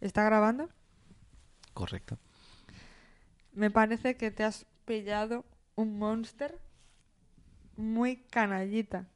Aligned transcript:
¿Está 0.00 0.24
grabando? 0.24 0.68
Correcto. 1.74 2.18
Me 3.52 3.70
parece 3.70 4.16
que 4.16 4.30
te 4.30 4.44
has 4.44 4.66
pillado 4.84 5.44
un 5.74 5.98
monster 5.98 6.58
muy 7.76 8.16
canallita. 8.16 9.06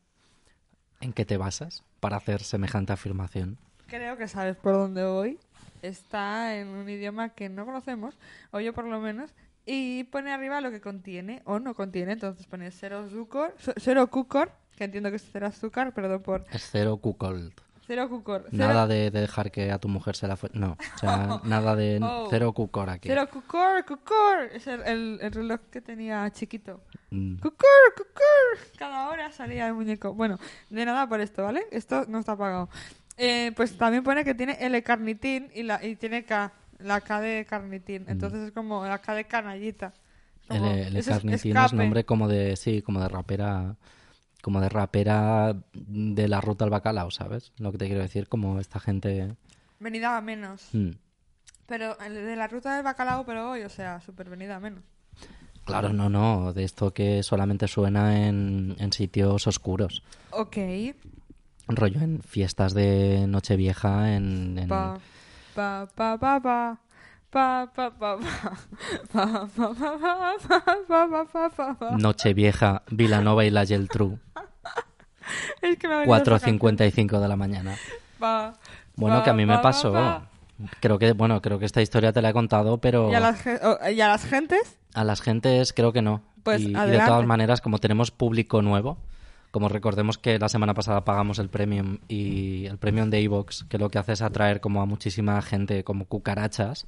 ¿En 1.00 1.12
qué 1.12 1.24
te 1.24 1.36
basas 1.36 1.84
para 2.00 2.16
hacer 2.16 2.42
semejante 2.42 2.92
afirmación? 2.92 3.58
Creo 3.86 4.16
que 4.16 4.28
sabes 4.28 4.56
por 4.56 4.74
dónde 4.74 5.04
voy. 5.04 5.38
Está 5.82 6.56
en 6.56 6.68
un 6.68 6.88
idioma 6.88 7.30
que 7.30 7.48
no 7.48 7.64
conocemos, 7.64 8.18
o 8.50 8.60
yo 8.60 8.74
por 8.74 8.84
lo 8.84 9.00
menos, 9.00 9.34
y 9.64 10.04
pone 10.04 10.32
arriba 10.32 10.60
lo 10.60 10.70
que 10.70 10.80
contiene 10.80 11.42
o 11.44 11.58
no 11.58 11.74
contiene. 11.74 12.12
Entonces 12.12 12.46
pone 12.46 12.70
cero 12.70 13.04
azúcar, 13.06 13.54
cero 13.76 14.06
cucor, 14.08 14.52
que 14.76 14.84
entiendo 14.84 15.10
que 15.10 15.16
es 15.16 15.26
cero 15.32 15.46
azúcar, 15.46 15.94
perdón 15.94 16.22
por... 16.22 16.44
Es 16.52 16.68
cero 16.70 16.98
cuckold. 16.98 17.52
Cero 17.90 18.08
cucor. 18.08 18.44
cero- 18.52 18.56
Nada 18.68 18.86
de, 18.86 19.10
de 19.10 19.20
dejar 19.22 19.50
que 19.50 19.72
a 19.72 19.78
tu 19.80 19.88
mujer 19.88 20.14
se 20.14 20.28
la 20.28 20.36
fue. 20.36 20.48
No, 20.52 20.76
o 20.94 20.98
sea, 20.98 21.40
nada 21.44 21.74
de 21.74 21.98
Oh. 22.00 22.28
cero 22.30 22.52
cucor 22.52 22.88
aquí. 22.88 23.08
Cero 23.08 23.28
cucor, 23.28 23.84
cucor. 23.84 24.44
Es 24.54 24.68
el, 24.68 24.80
el- 24.82 25.18
el 25.20 25.32
reloj 25.32 25.58
que 25.72 25.80
tenía 25.80 26.30
chiquito. 26.30 26.80
Mm, 27.10 27.38
¡Cucur, 27.38 27.92
cucur! 27.96 28.78
Cada 28.78 29.08
hora 29.10 29.32
salía 29.32 29.66
el 29.66 29.74
muñeco. 29.74 30.14
Bueno, 30.14 30.38
de 30.70 30.84
nada 30.84 31.08
por 31.08 31.20
esto, 31.20 31.42
¿vale? 31.42 31.62
Esto 31.72 32.04
no 32.06 32.20
está 32.20 32.36
pagado. 32.36 32.68
Eh, 33.16 33.50
pues 33.56 33.76
también 33.76 34.04
pone 34.04 34.22
que 34.24 34.34
tiene 34.34 34.56
L-carnitín 34.60 35.50
y, 35.52 35.64
la, 35.64 35.84
y 35.84 35.96
tiene 35.96 36.24
K, 36.24 36.52
la 36.78 37.00
K 37.00 37.20
de 37.20 37.44
carnitín. 37.44 38.04
Entonces 38.06 38.40
es 38.46 38.52
como 38.52 38.86
la 38.86 38.98
K 39.00 39.14
de 39.14 39.24
canallita. 39.24 39.92
Como- 40.46 40.64
es 40.70 41.08
carnitín 41.08 41.56
es 41.56 41.72
nombre 41.72 42.04
como 42.04 42.28
de, 42.28 42.54
sí, 42.56 42.82
como 42.82 43.00
de 43.00 43.08
rapera, 43.08 43.74
como 44.42 44.60
de 44.60 44.68
rapera 44.68 45.56
de 45.74 46.28
la 46.28 46.40
ruta 46.40 46.64
al 46.64 46.70
bacalao, 46.70 47.10
¿sabes? 47.10 47.52
Lo 47.58 47.72
que 47.72 47.78
te 47.78 47.86
quiero 47.86 48.00
decir, 48.02 48.28
como 48.28 48.58
esta 48.60 48.80
gente... 48.80 49.36
Venida 49.78 50.16
a 50.16 50.20
menos. 50.20 50.68
Mm. 50.72 50.90
Pero 51.66 51.94
de 51.96 52.36
la 52.36 52.48
ruta 52.48 52.74
del 52.74 52.84
bacalao, 52.84 53.24
pero 53.24 53.50
hoy, 53.50 53.62
o 53.62 53.68
sea, 53.68 54.00
súper 54.00 54.28
venida 54.28 54.56
a 54.56 54.60
menos. 54.60 54.82
Claro, 55.64 55.92
no, 55.92 56.08
no, 56.08 56.52
de 56.52 56.64
esto 56.64 56.92
que 56.92 57.22
solamente 57.22 57.68
suena 57.68 58.26
en, 58.26 58.74
en 58.78 58.92
sitios 58.92 59.46
oscuros. 59.46 60.02
Ok. 60.30 60.56
Rollo 61.68 62.00
en 62.00 62.20
fiestas 62.22 62.74
de 62.74 63.26
Nochevieja, 63.28 64.14
en... 64.16 64.58
en- 64.58 64.68
Pa, 64.68 64.98
pa, 65.54 65.88
pa, 65.94 66.18
pa, 66.18 66.40
pa. 66.40 66.80
Nochevieja, 71.96 72.82
Vilanova 72.90 73.44
y 73.44 73.50
la 73.50 73.64
Geltrú. 73.64 74.18
Es 75.62 75.78
que 75.78 75.86
4.55 75.88 77.20
de 77.20 77.28
la 77.28 77.36
mañana. 77.36 77.76
Pa, 78.18 78.54
bueno, 78.96 79.22
que 79.22 79.30
a 79.30 79.32
mí 79.32 79.46
me 79.46 79.58
pasó. 79.58 79.94
Creo 80.80 80.98
que, 80.98 81.12
bueno, 81.12 81.40
creo 81.40 81.58
que 81.58 81.64
esta 81.64 81.80
historia 81.80 82.12
te 82.12 82.20
la 82.20 82.30
he 82.30 82.32
contado, 82.32 82.78
pero... 82.78 83.10
¿Y 83.10 83.14
a 83.14 83.20
las, 83.20 83.46
¿y 83.46 83.94
las 83.94 84.24
gentes? 84.24 84.76
A 84.92 85.04
las 85.04 85.22
gentes 85.22 85.72
creo 85.72 85.92
que 85.92 86.02
no. 86.02 86.22
Pues 86.42 86.60
y 86.60 86.72
de 86.72 86.98
todas 86.98 87.26
maneras, 87.26 87.60
como 87.60 87.78
tenemos 87.78 88.10
público 88.10 88.60
nuevo, 88.60 88.98
como 89.50 89.68
recordemos 89.68 90.18
que 90.18 90.38
la 90.38 90.48
semana 90.48 90.74
pasada 90.74 91.04
pagamos 91.04 91.38
el 91.38 91.48
premium 91.48 91.98
y 92.08 92.66
el 92.66 92.78
premium 92.78 93.10
de 93.10 93.20
Evox, 93.20 93.64
que 93.64 93.78
lo 93.78 93.90
que 93.90 93.98
hace 93.98 94.12
es 94.12 94.22
atraer 94.22 94.60
como 94.60 94.80
a 94.80 94.86
muchísima 94.86 95.40
gente 95.42 95.84
como 95.84 96.04
cucarachas, 96.04 96.86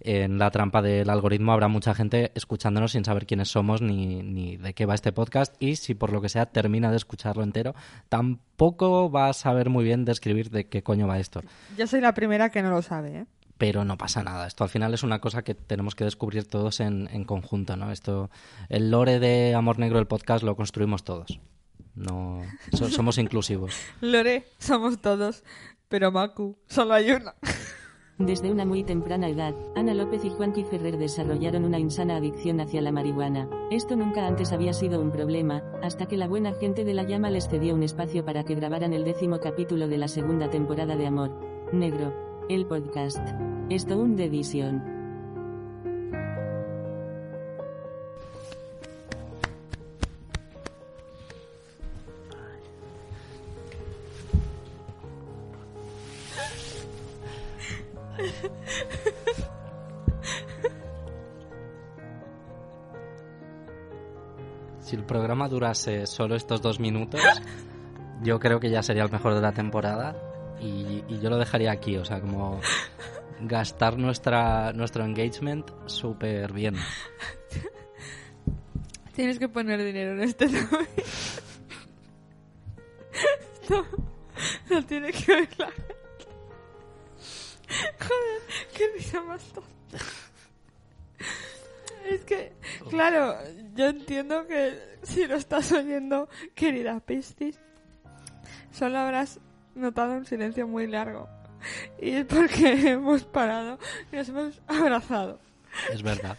en 0.00 0.38
la 0.38 0.50
trampa 0.50 0.82
del 0.82 1.10
algoritmo 1.10 1.52
habrá 1.52 1.68
mucha 1.68 1.94
gente 1.94 2.32
escuchándonos 2.34 2.92
sin 2.92 3.04
saber 3.04 3.26
quiénes 3.26 3.48
somos 3.48 3.82
ni, 3.82 4.22
ni 4.22 4.56
de 4.56 4.74
qué 4.74 4.86
va 4.86 4.94
este 4.94 5.12
podcast 5.12 5.54
y 5.60 5.76
si 5.76 5.94
por 5.94 6.12
lo 6.12 6.20
que 6.20 6.28
sea 6.28 6.46
termina 6.46 6.90
de 6.90 6.96
escucharlo 6.96 7.42
entero, 7.42 7.74
tampoco 8.08 9.10
va 9.10 9.28
a 9.28 9.32
saber 9.32 9.70
muy 9.70 9.84
bien 9.84 10.04
describir 10.04 10.50
de 10.50 10.68
qué 10.68 10.82
coño 10.82 11.06
va 11.06 11.18
esto. 11.18 11.42
Yo 11.76 11.86
soy 11.86 12.00
la 12.00 12.14
primera 12.14 12.50
que 12.50 12.62
no 12.62 12.70
lo 12.70 12.82
sabe, 12.82 13.18
¿eh? 13.18 13.26
pero 13.58 13.84
no 13.84 13.96
pasa 13.96 14.22
nada. 14.22 14.46
Esto 14.46 14.64
al 14.64 14.70
final 14.70 14.94
es 14.94 15.02
una 15.02 15.20
cosa 15.20 15.42
que 15.42 15.54
tenemos 15.54 15.94
que 15.94 16.04
descubrir 16.04 16.46
todos 16.46 16.80
en, 16.80 17.08
en 17.12 17.24
conjunto, 17.24 17.76
¿no? 17.76 17.92
Esto, 17.92 18.30
el 18.68 18.90
lore 18.90 19.20
de 19.20 19.54
Amor 19.54 19.78
Negro 19.78 19.98
del 19.98 20.06
podcast 20.06 20.42
lo 20.44 20.56
construimos 20.56 21.04
todos. 21.04 21.40
No, 21.94 22.42
so- 22.72 22.88
somos 22.88 23.18
inclusivos. 23.18 23.74
Lore, 24.00 24.44
somos 24.58 25.00
todos. 25.00 25.44
Pero 25.88 26.10
Maku, 26.10 26.56
solo 26.66 26.94
hay 26.94 27.10
una. 27.12 27.34
Desde 28.18 28.52
una 28.52 28.64
muy 28.64 28.84
temprana 28.84 29.28
edad, 29.28 29.54
Ana 29.74 29.92
López 29.92 30.24
y 30.24 30.30
Juanqui 30.30 30.62
Ferrer 30.62 30.98
desarrollaron 30.98 31.64
una 31.64 31.80
insana 31.80 32.16
adicción 32.16 32.60
hacia 32.60 32.80
la 32.80 32.92
marihuana. 32.92 33.48
Esto 33.72 33.96
nunca 33.96 34.26
antes 34.28 34.52
había 34.52 34.72
sido 34.72 35.00
un 35.00 35.10
problema, 35.10 35.64
hasta 35.82 36.06
que 36.06 36.16
la 36.16 36.28
buena 36.28 36.52
gente 36.54 36.84
de 36.84 36.94
La 36.94 37.02
Llama 37.02 37.28
les 37.30 37.48
cedió 37.48 37.74
un 37.74 37.82
espacio 37.82 38.24
para 38.24 38.44
que 38.44 38.54
grabaran 38.54 38.92
el 38.92 39.04
décimo 39.04 39.40
capítulo 39.40 39.88
de 39.88 39.98
la 39.98 40.06
segunda 40.06 40.48
temporada 40.48 40.94
de 40.96 41.08
Amor 41.08 41.32
Negro, 41.72 42.14
el 42.48 42.66
podcast. 42.66 43.18
Esto 43.68 43.98
un 43.98 44.14
de 44.14 44.26
edición. 44.26 44.93
Durase 65.54 66.06
solo 66.06 66.34
estos 66.34 66.60
dos 66.60 66.80
minutos, 66.80 67.20
yo 68.22 68.40
creo 68.40 68.58
que 68.58 68.70
ya 68.70 68.82
sería 68.82 69.04
el 69.04 69.12
mejor 69.12 69.34
de 69.34 69.40
la 69.40 69.52
temporada 69.52 70.16
y, 70.60 71.04
y 71.08 71.20
yo 71.20 71.30
lo 71.30 71.38
dejaría 71.38 71.70
aquí, 71.70 71.96
o 71.96 72.04
sea, 72.04 72.20
como 72.20 72.60
gastar 73.40 73.98
nuestra, 73.98 74.72
nuestro 74.72 75.04
engagement 75.04 75.70
súper 75.86 76.52
bien. 76.52 76.76
Tienes 79.14 79.38
que 79.38 79.48
poner 79.48 79.82
dinero 79.84 80.12
en 80.14 80.22
este. 80.22 80.46
Esto 83.62 83.86
lo 84.68 84.84
tiene 84.84 85.12
que 85.12 85.32
ver 85.32 85.48
la 85.58 85.70
gente. 85.70 85.94
Joder, 88.00 88.42
qué 88.76 88.88
risa 88.96 89.22
más 89.22 89.42
tonta. 89.52 89.70
Es 92.04 92.24
que, 92.24 92.52
claro, 92.90 93.36
yo 93.74 93.86
entiendo 93.88 94.46
que 94.46 94.78
si 95.02 95.26
lo 95.26 95.36
estás 95.36 95.72
oyendo, 95.72 96.28
querida 96.54 97.00
Piscis, 97.00 97.58
solo 98.72 98.98
habrás 98.98 99.40
notado 99.74 100.14
un 100.14 100.26
silencio 100.26 100.66
muy 100.66 100.86
largo. 100.86 101.28
Y 102.00 102.10
es 102.10 102.26
porque 102.26 102.90
hemos 102.92 103.24
parado 103.24 103.78
y 104.12 104.16
nos 104.16 104.28
hemos 104.28 104.60
abrazado. 104.66 105.40
Es 105.92 106.02
verdad. 106.02 106.36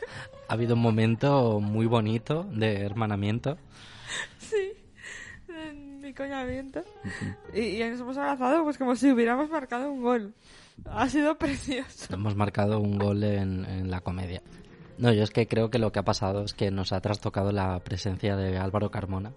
Ha 0.47 0.53
habido 0.53 0.75
un 0.75 0.81
momento 0.81 1.59
muy 1.59 1.87
bonito 1.87 2.43
de 2.51 2.81
hermanamiento. 2.81 3.57
Sí, 4.37 4.73
coñamiento. 6.15 6.83
Y, 7.53 7.81
y 7.81 7.89
nos 7.89 7.99
hemos 7.99 8.17
abrazado 8.17 8.63
pues 8.63 8.77
como 8.77 8.95
si 8.95 9.11
hubiéramos 9.11 9.49
marcado 9.49 9.91
un 9.91 10.01
gol. 10.01 10.33
Ha 10.85 11.07
sido 11.09 11.37
precioso. 11.37 12.13
Hemos 12.13 12.35
marcado 12.35 12.79
un 12.79 12.97
gol 12.97 13.23
en, 13.23 13.65
en 13.65 13.89
la 13.89 14.01
comedia. 14.01 14.41
No, 14.97 15.11
yo 15.11 15.23
es 15.23 15.31
que 15.31 15.47
creo 15.47 15.69
que 15.69 15.79
lo 15.79 15.91
que 15.91 15.99
ha 15.99 16.05
pasado 16.05 16.43
es 16.43 16.53
que 16.53 16.71
nos 16.71 16.93
ha 16.93 17.01
trastocado 17.01 17.51
la 17.51 17.79
presencia 17.79 18.35
de 18.35 18.57
Álvaro 18.57 18.91
Carmona. 18.91 19.33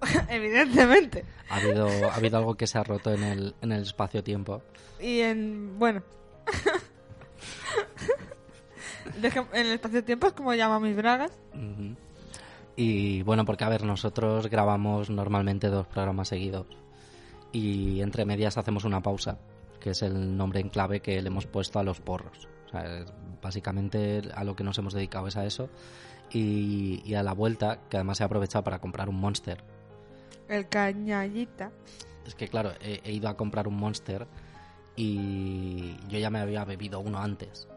Evidentemente. 0.28 1.24
Ha 1.48 1.56
habido, 1.56 1.88
ha 1.88 2.14
habido 2.14 2.38
algo 2.38 2.54
que 2.56 2.66
se 2.66 2.78
ha 2.78 2.84
roto 2.84 3.12
en 3.12 3.22
el, 3.22 3.54
en 3.62 3.72
el 3.72 3.82
espacio-tiempo. 3.82 4.62
Y 5.00 5.20
en... 5.20 5.78
bueno. 5.78 6.02
En 9.52 9.66
el 9.66 9.72
espacio-tiempo 9.72 10.26
es 10.26 10.32
como 10.32 10.52
llama 10.54 10.80
mis 10.80 10.96
bragas. 10.96 11.32
Y 12.76 13.22
bueno, 13.22 13.44
porque 13.44 13.64
a 13.64 13.68
ver, 13.68 13.84
nosotros 13.84 14.48
grabamos 14.50 15.08
normalmente 15.10 15.68
dos 15.68 15.86
programas 15.86 16.28
seguidos. 16.28 16.66
Y 17.52 18.02
entre 18.02 18.26
medias 18.26 18.58
hacemos 18.58 18.84
una 18.84 19.02
pausa, 19.02 19.38
que 19.80 19.90
es 19.90 20.02
el 20.02 20.36
nombre 20.36 20.60
en 20.60 20.68
clave 20.68 21.00
que 21.00 21.22
le 21.22 21.28
hemos 21.28 21.46
puesto 21.46 21.78
a 21.78 21.82
los 21.82 22.00
porros. 22.00 22.48
O 22.66 22.68
sea, 22.70 23.04
básicamente 23.42 24.22
a 24.34 24.44
lo 24.44 24.56
que 24.56 24.64
nos 24.64 24.76
hemos 24.78 24.92
dedicado 24.92 25.28
es 25.28 25.36
a 25.36 25.46
eso. 25.46 25.68
Y, 26.32 27.02
y 27.04 27.14
a 27.14 27.22
la 27.22 27.32
vuelta, 27.32 27.78
que 27.88 27.96
además 27.96 28.20
he 28.20 28.24
aprovechado 28.24 28.64
para 28.64 28.80
comprar 28.80 29.08
un 29.08 29.16
Monster. 29.20 29.62
El 30.48 30.68
cañallita. 30.68 31.70
Es 32.26 32.34
que 32.34 32.48
claro, 32.48 32.72
he, 32.80 33.00
he 33.04 33.12
ido 33.12 33.28
a 33.28 33.36
comprar 33.36 33.68
un 33.68 33.76
Monster 33.76 34.26
y 34.96 35.96
yo 36.08 36.18
ya 36.18 36.30
me 36.30 36.40
había 36.40 36.64
bebido 36.64 37.00
uno 37.00 37.18
antes. 37.18 37.68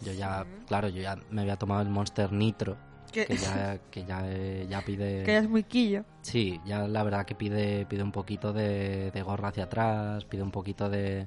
Yo 0.00 0.12
ya, 0.12 0.46
claro, 0.66 0.88
yo 0.88 1.02
ya 1.02 1.16
me 1.30 1.42
había 1.42 1.56
tomado 1.56 1.82
el 1.82 1.88
Monster 1.88 2.32
Nitro, 2.32 2.76
Que, 3.12 3.26
que 3.26 3.36
ya, 3.36 3.78
que 3.90 4.04
ya, 4.04 4.22
eh, 4.24 4.66
ya 4.68 4.80
pide... 4.82 5.24
que 5.24 5.32
ya 5.32 5.38
es 5.40 5.48
muy 5.48 5.64
quillo. 5.64 6.04
Sí, 6.22 6.60
ya 6.64 6.86
la 6.86 7.02
verdad 7.02 7.26
que 7.26 7.34
pide, 7.34 7.84
pide 7.86 8.02
un 8.02 8.12
poquito 8.12 8.52
de, 8.52 9.10
de 9.10 9.22
gorra 9.22 9.48
hacia 9.48 9.64
atrás, 9.64 10.24
pide 10.24 10.42
un 10.42 10.52
poquito 10.52 10.88
de... 10.88 11.26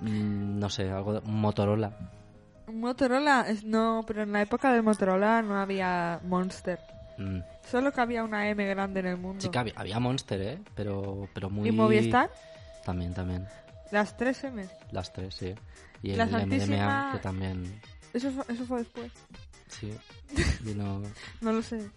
mm, 0.00 0.58
no 0.58 0.68
sé, 0.68 0.90
algo 0.90 1.14
de 1.14 1.18
un 1.20 1.40
Motorola. 1.40 1.96
Motorola, 2.72 3.46
es- 3.48 3.64
no, 3.64 4.04
pero 4.06 4.22
en 4.22 4.32
la 4.32 4.42
época 4.42 4.72
del 4.72 4.82
Motorola 4.82 5.42
no 5.42 5.56
había 5.58 6.20
Monster. 6.24 6.78
Mm. 7.18 7.40
Solo 7.68 7.92
que 7.92 8.00
había 8.00 8.22
una 8.24 8.48
M 8.48 8.64
grande 8.66 9.00
en 9.00 9.06
el 9.06 9.16
mundo. 9.16 9.40
Sí 9.40 9.48
que 9.50 9.58
había, 9.58 9.74
había 9.76 9.98
Monster, 10.00 10.40
¿eh? 10.40 10.58
Pero, 10.74 11.28
pero 11.34 11.50
muy... 11.50 11.68
¿Y 11.68 11.72
Movistar? 11.72 12.30
También, 12.84 13.12
también. 13.12 13.46
Las 13.90 14.16
tres 14.16 14.42
M. 14.44 14.66
Las 14.92 15.12
tres, 15.12 15.34
sí. 15.34 15.54
Y 16.02 16.14
La 16.14 16.24
el 16.24 16.30
Santísima- 16.30 16.76
MDMA, 16.76 17.12
que 17.12 17.18
también... 17.18 17.80
Eso, 18.14 18.30
fue- 18.30 18.44
eso 18.54 18.64
fue 18.66 18.78
después. 18.78 19.12
Sí. 19.68 19.92
Vino... 20.62 21.02
No 21.40 21.52
lo 21.52 21.62
sé. 21.62 21.90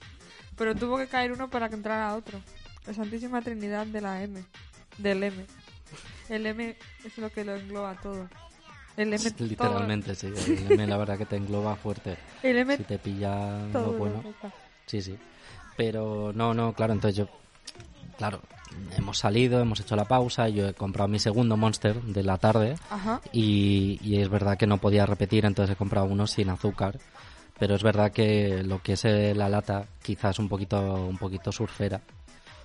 Pero 0.58 0.76
tuvo 0.76 0.98
que 0.98 1.08
caer 1.08 1.32
uno 1.32 1.50
para 1.50 1.70
que 1.70 1.76
entrara 1.76 2.16
otro. 2.16 2.40
La 2.88 2.94
Santísima 2.94 3.42
Trinidad 3.42 3.86
de 3.86 4.02
la 4.02 4.24
M. 4.24 4.44
Del 4.98 5.24
M. 5.24 5.46
El 6.30 6.46
M 6.46 6.76
es 7.06 7.18
lo 7.18 7.30
que 7.30 7.44
lo 7.46 7.56
engloba 7.56 7.96
todo. 8.02 8.28
El 9.02 9.14
M 9.14 9.32
todo- 9.32 9.48
Literalmente, 9.48 10.16
sí. 10.16 10.28
El 10.28 10.72
M 10.74 10.88
la 10.88 10.98
verdad 10.98 11.18
que 11.18 11.26
te 11.26 11.36
engloba 11.36 11.76
fuerte. 11.76 12.18
el 12.44 12.58
M 12.58 12.78
Si 12.78 12.84
te 12.84 12.98
pilla 13.00 13.60
todo 13.72 13.92
lo 13.92 13.98
bueno. 13.98 14.24
Sí, 14.86 15.02
sí. 15.02 15.18
Pero 15.78 16.32
no, 16.34 16.54
no, 16.54 16.74
claro, 16.74 16.94
entonces 16.94 17.18
yo... 17.18 17.28
Claro, 18.18 18.42
hemos 18.98 19.18
salido, 19.18 19.60
hemos 19.62 19.80
hecho 19.80 19.96
la 19.96 20.06
pausa, 20.06 20.48
yo 20.50 20.68
he 20.68 20.74
comprado 20.74 21.08
mi 21.08 21.18
segundo 21.18 21.58
Monster 21.58 22.00
de 22.02 22.22
la 22.24 22.38
tarde 22.38 22.76
Ajá. 22.90 23.20
y, 23.32 23.98
y 24.04 24.22
es 24.22 24.30
verdad 24.30 24.58
que 24.58 24.68
no 24.68 24.78
podía 24.78 25.06
repetir, 25.08 25.46
entonces 25.46 25.74
he 25.74 25.78
comprado 25.78 26.06
uno 26.06 26.28
sin 26.28 26.50
azúcar. 26.50 27.00
Pero 27.58 27.76
es 27.76 27.84
verdad 27.84 28.12
que 28.12 28.64
lo 28.64 28.82
que 28.82 28.94
es 28.94 29.04
la 29.06 29.48
lata 29.50 29.86
quizás 30.04 30.40
un 30.40 30.50
poquito, 30.50 30.80
un 31.06 31.18
poquito 31.18 31.52
surfera. 31.52 32.02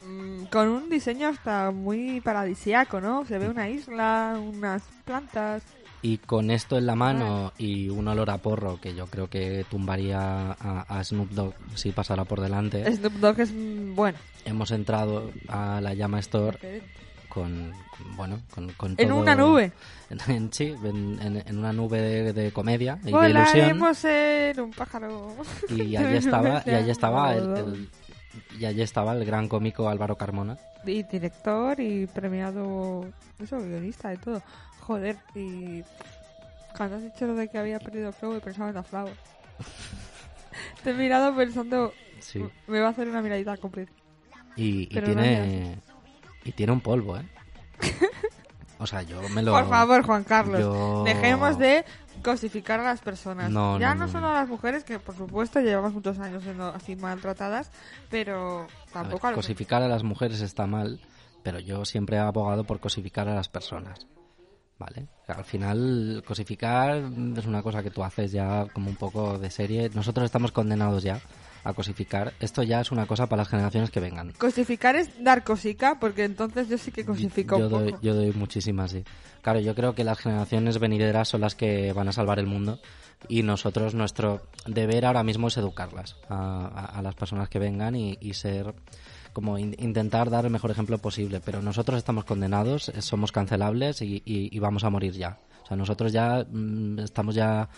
Mm, 0.03 0.45
Con 0.47 0.69
un 0.69 0.89
diseño 0.91 1.29
hasta 1.29 1.71
muy 1.71 2.21
paradisiaco, 2.21 3.01
¿no? 3.01 3.25
Se 3.27 3.39
ve 3.39 3.49
una 3.49 3.69
isla, 3.69 4.39
unas 4.39 4.83
plantas. 5.05 5.63
Y 6.03 6.19
con 6.19 6.51
esto 6.51 6.79
en 6.79 6.87
la 6.87 6.95
mano 6.95 7.53
y 7.59 7.89
un 7.89 8.07
olor 8.07 8.31
a 8.31 8.39
porro 8.39 8.79
que 8.81 8.95
yo 8.95 9.07
creo 9.07 9.29
que 9.29 9.65
tumbaría 9.71 10.53
a, 10.53 10.85
a 10.89 11.03
Snoop 11.03 11.31
Dogg 11.31 11.55
si 11.75 11.91
pasara 11.91 12.25
por 12.25 12.41
delante, 12.41 12.85
Snoop 12.97 13.15
Dogg 13.15 13.41
es 13.41 13.51
mm, 13.53 13.95
bueno. 13.97 14.19
hemos 14.45 14.71
entrado 14.71 15.31
a 15.49 15.81
la 15.81 15.95
Llama 15.95 16.21
Store 16.21 16.59
con, 17.29 17.73
bueno, 18.17 18.41
con, 18.55 18.71
con 18.73 18.95
En 18.99 19.09
todo- 19.09 19.19
una 19.21 19.35
nube. 19.35 19.73
En, 20.29 20.53
sí, 20.53 20.75
en, 20.85 21.19
en- 21.21 21.43
en 21.47 21.59
una 21.59 21.73
nube 21.73 22.01
de, 22.01 22.33
de 22.33 22.53
comedia 22.53 22.99
y 23.05 23.11
de 23.13 23.31
ilusión. 23.31 23.71
En 24.05 24.61
un 24.61 24.71
pájaro. 24.73 25.35
Y 25.69 25.97
allí 25.97 26.17
estaba, 26.19 26.63
y 26.65 26.71
allí 26.71 26.91
estaba 26.91 27.35
el, 27.35 27.57
el- 27.57 27.91
y 28.61 28.65
allí 28.67 28.83
estaba 28.83 29.13
el 29.13 29.25
gran 29.25 29.49
cómico 29.49 29.89
Álvaro 29.89 30.17
Carmona. 30.17 30.57
Y 30.87 31.03
director 31.03 31.79
y 31.81 32.07
premiado, 32.07 33.07
eso, 33.39 33.59
guionista 33.59 34.13
y 34.13 34.17
todo. 34.19 34.43
Joder, 34.81 35.17
y 35.35 35.83
cuando 36.77 36.97
has 36.97 37.03
dicho 37.03 37.27
lo 37.27 37.35
de 37.35 37.49
que 37.49 37.59
había 37.59 37.79
perdido 37.81 38.13
Flow, 38.13 38.35
he 38.37 38.41
pensado 38.41 38.69
en 38.69 38.75
la 38.77 38.83
Flower. 38.83 39.15
Te 40.85 40.91
he 40.91 40.95
mirado 40.95 41.35
pensando, 41.35 41.93
Sí. 42.21 42.45
me 42.67 42.81
va 42.81 42.89
a 42.89 42.91
hacer 42.91 43.09
una 43.09 43.21
miradita 43.23 43.57
cómplice. 43.57 43.93
Y, 44.57 44.87
tiene 44.87 45.77
y 46.45 46.53
tiene 46.53 46.73
un 46.73 46.81
polvo, 46.81 47.19
¿eh? 47.19 47.27
O 48.79 48.87
sea, 48.87 49.03
yo 49.03 49.21
me 49.31 49.43
lo 49.43 49.53
Por 49.53 49.69
favor, 49.69 50.03
Juan 50.05 50.23
Carlos, 50.25 50.61
yo- 50.61 51.03
dejemos 51.05 51.59
de 51.59 51.85
cosificar 52.23 52.81
a 52.81 52.85
las 52.85 53.01
personas. 53.01 53.51
No, 53.51 53.79
ya 53.79 53.95
no, 53.95 54.07
no, 54.07 54.13
solo 54.13 54.29
a 54.29 54.35
las 54.35 54.49
mujeres, 54.49 54.85
que 54.85 54.99
por 54.99 55.17
supuesto 55.17 55.61
llevamos 55.61 55.93
muchos 55.93 56.19
años 56.19 56.43
siendo 56.43 56.69
así 56.69 56.97
maltratadas, 56.97 57.71
pero 58.11 58.61
A 58.61 58.63
ver, 58.63 58.71
tampoco 58.93 59.27
a 59.29 59.33
cosificar 59.33 59.83
a 59.83 59.89
las 59.89 60.03
mujeres 60.03 60.41
está 60.41 60.67
mal, 60.67 61.01
pero 61.43 61.59
yo 61.59 61.85
siempre 61.85 62.17
he 62.17 62.21
abogado 62.21 62.65
por 62.65 62.81
cosificar 62.81 63.29
a 63.29 63.35
las 63.35 63.49
personas. 63.49 64.07
¿Vale? 64.79 65.09
Al 65.27 65.45
final, 65.45 66.23
cosificar 66.27 66.97
es 66.99 67.47
una 67.47 67.63
cosa 67.63 67.83
que 67.83 67.91
tú 67.91 68.05
haces 68.05 68.31
ya 68.31 68.67
como 68.75 68.91
un 68.91 68.97
poco 68.97 69.39
de 69.39 69.51
serie. 69.51 69.91
Nosotros 69.95 70.27
estamos 70.27 70.53
condenados 70.53 71.03
ya 71.03 71.19
a 71.69 71.75
cosificar. 71.75 72.33
Esto 72.41 72.63
ya 72.63 72.81
es 72.81 72.91
una 72.93 73.07
cosa 73.07 73.27
para 73.29 73.43
las 73.43 73.49
generaciones 73.49 73.91
que 73.91 74.01
vengan. 74.01 74.33
Cosificar 74.39 74.97
es 74.97 75.23
dar 75.23 75.45
cosica, 75.45 75.99
porque 75.99 76.25
entonces 76.25 76.69
yo 76.69 76.79
sí 76.79 76.93
que 76.93 77.05
cosifico 77.05 77.59
yo 77.59 77.65
un 77.67 77.71
doy, 77.71 77.91
poco. 77.93 78.03
yo 78.03 78.15
doy 78.15 78.33
muchísimas, 78.33 78.91
sí. 78.93 79.03
Claro, 79.43 79.61
yo 79.61 79.75
creo 79.75 79.95
que 79.95 80.05
las 80.05 80.19
generaciones 80.19 80.79
venideras 80.79 81.29
son 81.29 81.41
las 81.41 81.55
que 81.55 81.93
van 81.93 82.09
a 82.09 82.13
salvar 82.13 82.39
el 82.39 82.47
mundo 82.47 82.79
y 83.29 83.43
nosotros, 83.43 83.95
nuestro 83.95 84.43
deber 84.67 85.05
ahora 85.07 85.23
mismo 85.23 85.49
es 85.49 85.57
educarlas 85.57 86.17
a, 86.29 86.67
a- 86.67 86.99
a 86.99 87.03
las 87.03 87.15
personas 87.15 87.49
que 87.49 87.59
vengan 87.59 87.95
y, 87.97 88.17
y 88.21 88.35
ser 88.35 88.75
como 89.33 89.59
in- 89.59 89.75
intentar 89.79 90.31
dar 90.31 90.45
el 90.47 90.51
mejor 90.51 90.71
ejemplo 90.71 90.99
posible. 90.99 91.41
Pero 91.45 91.63
nosotros 91.63 91.99
estamos 91.99 92.25
condenados, 92.25 92.89
eh, 92.91 93.03
somos 93.03 93.33
cancelables 93.33 94.03
y, 94.03 94.23
y- 94.25 94.49
y 94.55 94.59
vamos 94.59 94.85
a 94.85 94.91
morir 94.91 95.13
ya. 95.13 95.39
O 95.63 95.67
sea, 95.67 95.77
nosotros 95.77 96.13
ya 96.13 96.45
mm, 96.51 97.01
estamos 97.01 97.35
ya, 97.35 97.69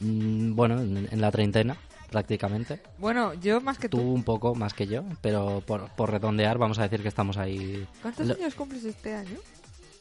mm, 0.00 0.54
bueno, 0.54 0.80
en, 0.80 1.08
en 1.10 1.20
la 1.20 1.30
treintena 1.30 1.76
prácticamente. 2.10 2.80
Bueno, 2.98 3.34
yo 3.34 3.60
más 3.60 3.78
que 3.78 3.88
Tú 3.88 3.98
tú. 3.98 4.02
un 4.12 4.22
poco 4.24 4.54
más 4.54 4.74
que 4.74 4.86
yo, 4.86 5.04
pero 5.20 5.62
por, 5.66 5.88
por 5.90 6.10
redondear 6.10 6.58
vamos 6.58 6.78
a 6.78 6.82
decir 6.82 7.02
que 7.02 7.08
estamos 7.08 7.36
ahí. 7.36 7.86
¿Cuántos 8.02 8.26
Lo- 8.26 8.34
años 8.34 8.54
cumples 8.54 8.84
este 8.84 9.14
año? 9.14 9.36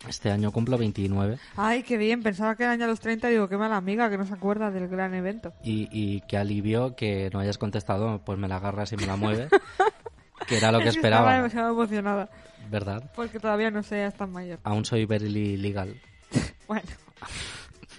Este 0.07 0.29
año 0.29 0.51
cumplo 0.51 0.77
29 0.77 1.39
Ay, 1.55 1.81
qué 1.81 1.97
bien, 1.97 2.21
pensaba 2.21 2.55
que 2.55 2.63
eran 2.63 2.77
ya 2.79 2.85
los 2.85 2.99
30 2.99 3.27
digo, 3.29 3.49
qué 3.49 3.57
mala 3.57 3.77
amiga 3.77 4.09
que 4.11 4.17
no 4.17 4.25
se 4.27 4.33
acuerda 4.35 4.69
del 4.71 4.87
gran 4.87 5.13
evento. 5.15 5.53
y, 5.63 5.89
y 5.91 6.21
qué 6.27 6.37
alivio 6.37 6.95
que 6.95 7.29
no 7.33 7.39
hayas 7.39 7.57
contestado, 7.57 8.21
pues 8.23 8.37
me 8.37 8.47
la 8.47 8.57
agarras 8.57 8.91
y 8.93 8.95
me 8.97 9.07
la 9.07 9.15
mueves, 9.15 9.49
que 10.47 10.57
era 10.57 10.71
lo 10.71 10.77
que 10.79 10.89
Es 10.89 10.95
Estaba 10.95 11.07
esperaba, 11.07 11.33
demasiado 11.35 11.71
emocionada, 11.71 12.29
¿verdad? 12.69 13.11
porque 13.15 13.39
todavía 13.39 13.71
no 13.71 13.81
seas 13.81 14.13
tan 14.15 14.31
mayor. 14.31 14.59
Aún 14.63 14.85
soy 14.85 15.05
very 15.05 15.57
legal, 15.57 15.99
Bueno, 16.67 16.83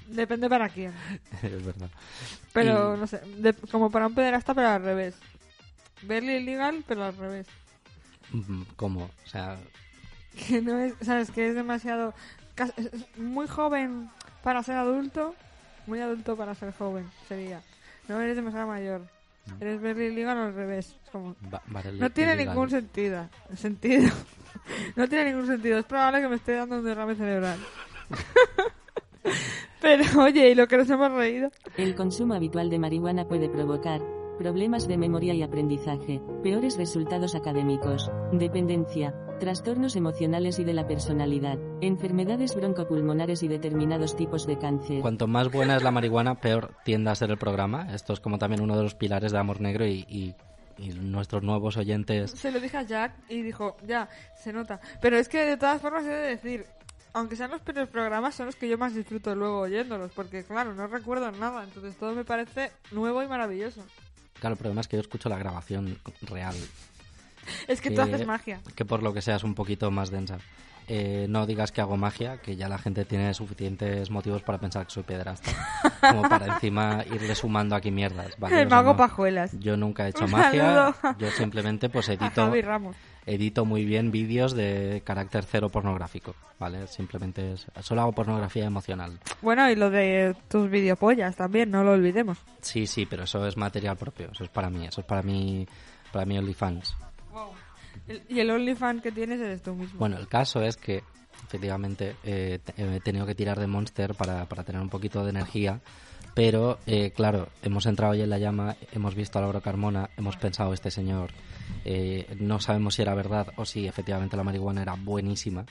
depende 0.09 0.49
para 0.49 0.69
quién. 0.69 0.93
es 1.43 1.65
verdad. 1.65 1.91
Pero, 2.53 2.95
Y- 2.97 2.99
no 3.01 3.07
sé, 3.07 3.21
de- 3.39 3.55
como 3.55 3.91
para 3.91 4.07
un 4.07 4.15
pederasta, 4.15 4.55
pero 4.55 4.69
al 4.69 4.83
revés. 4.83 5.15
Verle 6.03 6.39
ilegal, 6.41 6.85
pero 6.87 7.05
al 7.05 7.17
revés. 7.17 7.47
Mm, 8.33 8.63
¿Cómo? 8.77 9.05
O 9.25 9.29
sea, 9.29 9.57
Que 10.49 10.61
no 10.63 10.79
es, 10.79 10.95
sabes, 11.03 11.31
que 11.31 11.49
es 11.49 11.55
demasiado... 11.55 12.15
muy 13.17 13.47
joven 13.49 14.09
para 14.43 14.63
ser 14.63 14.77
adulto, 14.77 15.35
muy 15.87 16.01
adulto 16.01 16.37
para 16.37 16.55
ser 16.55 16.73
joven, 16.73 17.09
sería. 17.29 17.61
No 18.09 18.21
eres 18.21 18.37
demasiado 18.37 18.67
mayor. 18.67 19.03
Eres 19.61 19.81
verle 19.81 20.07
ilegal 20.13 20.37
al 20.39 20.55
revés. 20.55 20.95
Como... 21.11 21.35
No 21.95 22.11
tiene 22.11 22.37
ningún 22.37 22.69
sentido. 22.71 23.29
Sentido. 23.57 24.11
No 24.97 25.09
tiene 25.09 25.27
ningún 25.31 25.47
sentido. 25.47 25.79
Es 25.79 25.85
probable 25.85 26.21
que 26.21 26.29
me 26.29 26.37
esté 26.37 26.53
dando 26.55 26.79
un 26.79 26.85
derrame 26.85 27.15
cerebral. 27.15 27.59
Pero 29.81 30.05
oye, 30.23 30.51
y 30.51 30.55
lo 30.55 30.67
que 30.67 30.77
nos 30.77 30.91
hemos 30.91 31.13
reído. 31.13 31.51
El 31.77 31.95
consumo 31.95 32.35
habitual 32.35 32.71
de 32.71 32.79
marihuana 32.79 33.27
puede 33.29 33.49
provocar 33.49 34.01
problemas 34.39 34.87
de 34.87 34.97
memoria 34.99 35.35
y 35.35 35.43
aprendizaje, 35.43 36.21
peores 36.45 36.77
resultados 36.77 37.35
académicos, 37.35 38.11
dependencia, 38.33 39.13
trastornos 39.41 39.97
emocionales 39.97 40.59
y 40.61 40.65
de 40.65 40.75
la 40.75 40.87
personalidad, 40.87 41.59
enfermedades 41.81 42.55
broncopulmonares 42.55 43.43
y 43.43 43.49
determinados 43.49 44.15
tipos 44.17 44.47
de 44.47 44.57
cáncer. 44.59 45.01
Cuanto 45.01 45.27
más 45.27 45.51
buena 45.51 45.77
es 45.77 45.83
la 45.83 45.91
marihuana, 45.91 46.37
peor 46.41 46.75
tiende 46.85 47.11
a 47.11 47.15
ser 47.17 47.31
el 47.31 47.39
programa. 47.39 47.93
Esto 47.95 48.13
es 48.13 48.21
como 48.21 48.39
también 48.39 48.63
uno 48.63 48.77
de 48.77 48.83
los 48.85 48.95
pilares 48.95 49.33
de 49.33 49.39
Amor 49.39 49.61
Negro 49.61 49.87
y, 49.87 50.05
y- 50.09 50.35
y 50.81 50.91
nuestros 50.91 51.43
nuevos 51.43 51.77
oyentes. 51.77 52.31
Se 52.31 52.53
lo 52.53 52.61
dije 52.61 52.77
a 52.77 52.83
Jack 52.85 53.13
y 53.29 53.43
dijo, 53.43 53.77
ya, 53.85 54.09
se 54.37 54.53
nota. 54.53 54.79
Pero 55.01 55.17
es 55.19 55.29
que 55.29 55.45
de 55.45 55.57
todas 55.57 55.83
formas 55.83 56.05
he 56.05 56.09
de 56.11 56.29
decir, 56.29 56.67
aunque 57.19 57.37
sean 57.37 57.51
los 57.51 57.61
peores 57.61 57.89
programas, 57.89 58.35
son 58.35 58.47
los 58.47 58.57
que 58.57 58.69
yo 58.69 58.79
más 58.79 58.95
disfruto 58.95 59.35
luego 59.35 59.61
oyéndolos. 59.61 60.11
Porque 60.13 60.45
claro, 60.45 60.75
no 60.75 60.87
recuerdo 60.87 61.31
nada. 61.33 61.65
Entonces 61.65 61.97
todo 61.97 62.15
me 62.15 62.25
parece 62.25 62.73
nuevo 62.91 63.23
y 63.23 63.29
maravilloso. 63.29 63.85
Claro, 64.41 64.55
el 64.55 64.59
problema 64.59 64.81
es 64.81 64.89
que 64.89 64.97
yo 64.97 65.01
escucho 65.03 65.29
la 65.29 65.39
grabación 65.39 65.99
real. 66.23 66.55
Es 67.67 67.81
que 67.81 67.91
tú 67.91 67.97
Que- 67.97 68.03
haces 68.03 68.27
magia. 68.27 68.61
que 68.75 68.85
por 68.85 69.03
lo 69.03 69.13
que 69.15 69.23
sea 69.23 69.37
es 69.37 69.45
un 69.45 69.55
poquito 69.55 69.91
más 69.91 70.11
densa. 70.11 70.39
Eh, 70.91 71.27
no 71.29 71.45
digas 71.47 71.71
que 71.71 71.83
hago 71.83 71.99
magia, 71.99 72.39
que 72.39 72.57
ya 72.57 72.67
la 72.67 72.79
gente 72.79 73.05
tiene 73.05 73.35
suficientes 73.35 74.11
motivos 74.11 74.43
para 74.43 74.57
pensar 74.57 74.87
que 74.87 74.91
soy 74.93 75.03
pederasta, 75.03 75.51
como 76.01 76.23
para 76.23 76.47
encima 76.55 77.05
irle 77.13 77.35
sumando 77.35 77.77
aquí 77.77 77.91
mierdas. 77.91 78.33
¿vale? 78.39 78.63
El 78.63 78.67
O 78.67 78.71
sea, 78.71 78.77
mago 78.79 78.93
no, 78.93 78.97
pajuelas. 78.97 79.53
Yo 79.61 79.77
nunca 79.77 80.07
he 80.07 80.11
hecho 80.11 80.25
Un 80.25 80.31
magia, 80.31 80.65
saludo. 80.65 81.17
yo 81.19 81.31
simplemente 81.33 81.91
pues 81.91 82.09
edito, 82.09 82.51
edito 83.27 83.65
muy 83.67 83.85
bien 83.85 84.11
vídeos 84.11 84.55
de 84.55 85.03
carácter 85.05 85.45
cero 85.45 85.69
pornográfico, 85.69 86.35
¿vale? 86.59 86.87
Simplemente 86.87 87.53
es, 87.53 87.67
solo 87.81 88.01
hago 88.01 88.13
pornografía 88.13 88.65
emocional. 88.65 89.19
Bueno, 89.43 89.71
y 89.71 89.77
lo 89.77 89.91
de 89.91 90.35
tus 90.49 90.71
videopollas 90.71 91.37
también, 91.37 91.71
no 91.71 91.85
lo 91.85 91.93
olvidemos. 91.93 92.39
Sí, 92.63 92.87
sí, 92.87 93.05
pero 93.05 93.25
eso 93.25 93.47
es 93.47 93.59
material 93.59 93.99
propio, 93.99 94.31
eso 94.33 94.43
es 94.45 94.49
para 94.49 94.71
mí, 94.71 94.87
eso 94.87 95.03
es 95.03 95.07
para 95.07 95.21
mí, 95.23 95.67
para 96.13 96.25
mí 96.25 96.39
OnlyFans. 96.39 96.97
Y 98.29 98.41
el 98.41 98.51
OnlyFans 98.51 99.03
que 99.03 99.13
tienes 99.13 99.41
eres 99.41 99.63
tú 99.63 99.75
mismo. 99.75 99.99
Bueno, 99.99 100.17
el 100.19 100.29
caso 100.29 100.63
es 100.63 100.77
que 100.77 101.03
efectivamente 101.45 102.17
eh, 102.25 102.59
te- 102.65 102.97
he 102.97 103.01
tenido 103.01 103.27
que 103.27 103.35
tirar 103.35 103.59
de 103.59 103.67
Monster 103.67 104.15
para, 104.15 104.47
para 104.47 104.65
tener 104.65 104.81
un 104.81 104.89
poquito 104.91 105.25
de 105.25 105.31
energía, 105.31 105.81
pero 106.35 106.79
eh, 106.87 107.11
claro, 107.15 107.49
hemos 107.63 107.87
entrado 107.87 108.13
hoy 108.13 108.23
en 108.23 108.31
la 108.31 108.39
llama, 108.39 108.77
hemos 108.93 109.15
visto 109.15 109.39
a 109.39 109.43
Laura 109.43 109.61
Carmona, 109.61 110.11
hemos 110.17 110.37
pensado, 110.37 110.73
este 110.75 110.91
señor, 110.91 111.31
eh, 111.85 112.37
no 112.41 112.61
sabemos 112.61 112.95
si 112.95 113.03
era 113.03 113.15
verdad 113.15 113.49
o 113.57 113.65
si 113.65 113.87
efectivamente 113.87 114.37
la 114.37 114.45
marihuana 114.45 114.83
era 114.83 114.95
buenísima, 114.95 115.65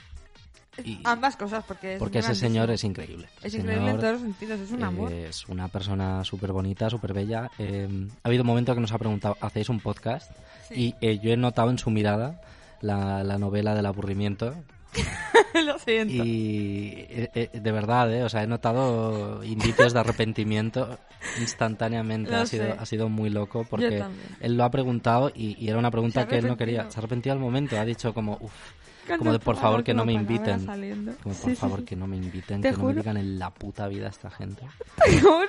y- 0.84 1.00
Ambas 1.04 1.36
cosas, 1.36 1.64
porque 1.66 1.94
es 1.94 1.98
porque 1.98 2.20
ese 2.20 2.36
señor 2.36 2.70
es 2.70 2.84
increíble. 2.84 3.26
Es 3.42 3.52
increíble 3.52 3.78
en 3.80 3.86
señor, 3.86 4.00
todos 4.00 4.12
los 4.12 4.22
sentidos, 4.22 4.60
es 4.60 4.70
un 4.70 4.80
eh, 4.80 4.84
amor. 4.84 5.12
Es 5.12 5.48
una 5.48 5.66
persona 5.66 6.22
súper 6.24 6.52
bonita, 6.52 6.88
súper 6.88 7.12
bella. 7.14 7.50
Eh, 7.58 7.88
ha 8.22 8.28
habido 8.28 8.42
un 8.44 8.46
momento 8.46 8.72
que 8.76 8.80
nos 8.80 8.92
ha 8.92 8.98
preguntado, 8.98 9.36
¿hacéis 9.40 9.68
un 9.70 9.80
podcast? 9.80 10.30
Sí. 10.68 10.94
Y 11.00 11.06
eh, 11.06 11.18
yo 11.18 11.30
he 11.32 11.36
notado 11.36 11.70
en 11.70 11.78
su 11.78 11.90
mirada 11.90 12.40
la, 12.80 13.24
la 13.24 13.38
novela 13.38 13.74
del 13.74 13.86
aburrimiento. 13.86 14.54
Lo 15.64 15.78
siento. 15.78 16.24
Y 16.24 17.06
eh, 17.10 17.30
eh, 17.34 17.50
de 17.52 17.72
verdad, 17.72 18.12
¿eh? 18.12 18.22
O 18.22 18.28
sea, 18.28 18.42
he 18.42 18.46
notado 18.46 19.42
indicios 19.44 19.92
de 19.92 20.00
arrepentimiento 20.00 20.98
instantáneamente. 21.40 22.30
Lo 22.30 22.38
Ha 22.38 22.46
sido, 22.46 22.64
sé. 22.64 22.76
ha 22.78 22.86
sido 22.86 23.08
muy 23.08 23.30
loco 23.30 23.66
porque 23.68 24.04
él 24.40 24.56
lo 24.56 24.64
ha 24.64 24.70
preguntado 24.70 25.30
y, 25.34 25.56
y 25.62 25.68
era 25.68 25.78
una 25.78 25.90
pregunta 25.90 26.26
que 26.26 26.38
él 26.38 26.46
no 26.46 26.56
quería. 26.56 26.90
Se 26.90 26.98
ha 26.98 27.00
arrepentido 27.00 27.32
al 27.34 27.40
momento. 27.40 27.78
Ha 27.78 27.84
dicho 27.84 28.14
como, 28.14 28.38
uff, 28.40 28.52
como 29.16 29.32
de 29.32 29.38
por 29.38 29.56
favor 29.56 29.82
que 29.82 29.94
no 29.94 30.04
me 30.04 30.12
inviten. 30.12 30.66
Como 31.22 31.34
por 31.34 31.54
favor 31.56 31.84
que 31.84 31.96
no 31.96 32.06
me 32.06 32.16
inviten, 32.16 32.60
Te 32.60 32.70
que 32.70 32.76
no 32.76 32.84
me 32.84 32.94
digan 32.94 33.16
en 33.16 33.38
la 33.38 33.50
puta 33.50 33.88
vida 33.88 34.08
esta 34.08 34.30
gente. 34.30 34.62
Te 35.04 35.20
juro, 35.20 35.46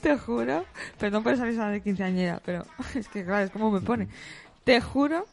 te 0.00 0.18
juro. 0.18 0.64
Perdón 0.98 1.22
por 1.22 1.32
esa 1.32 1.44
risa 1.44 1.68
de 1.68 1.80
quinceañera, 1.80 2.40
pero 2.44 2.64
es 2.94 3.08
que 3.08 3.24
claro, 3.24 3.44
es 3.44 3.50
como 3.50 3.70
me 3.70 3.80
pone. 3.80 4.08
Te 4.64 4.80
juro 4.80 5.26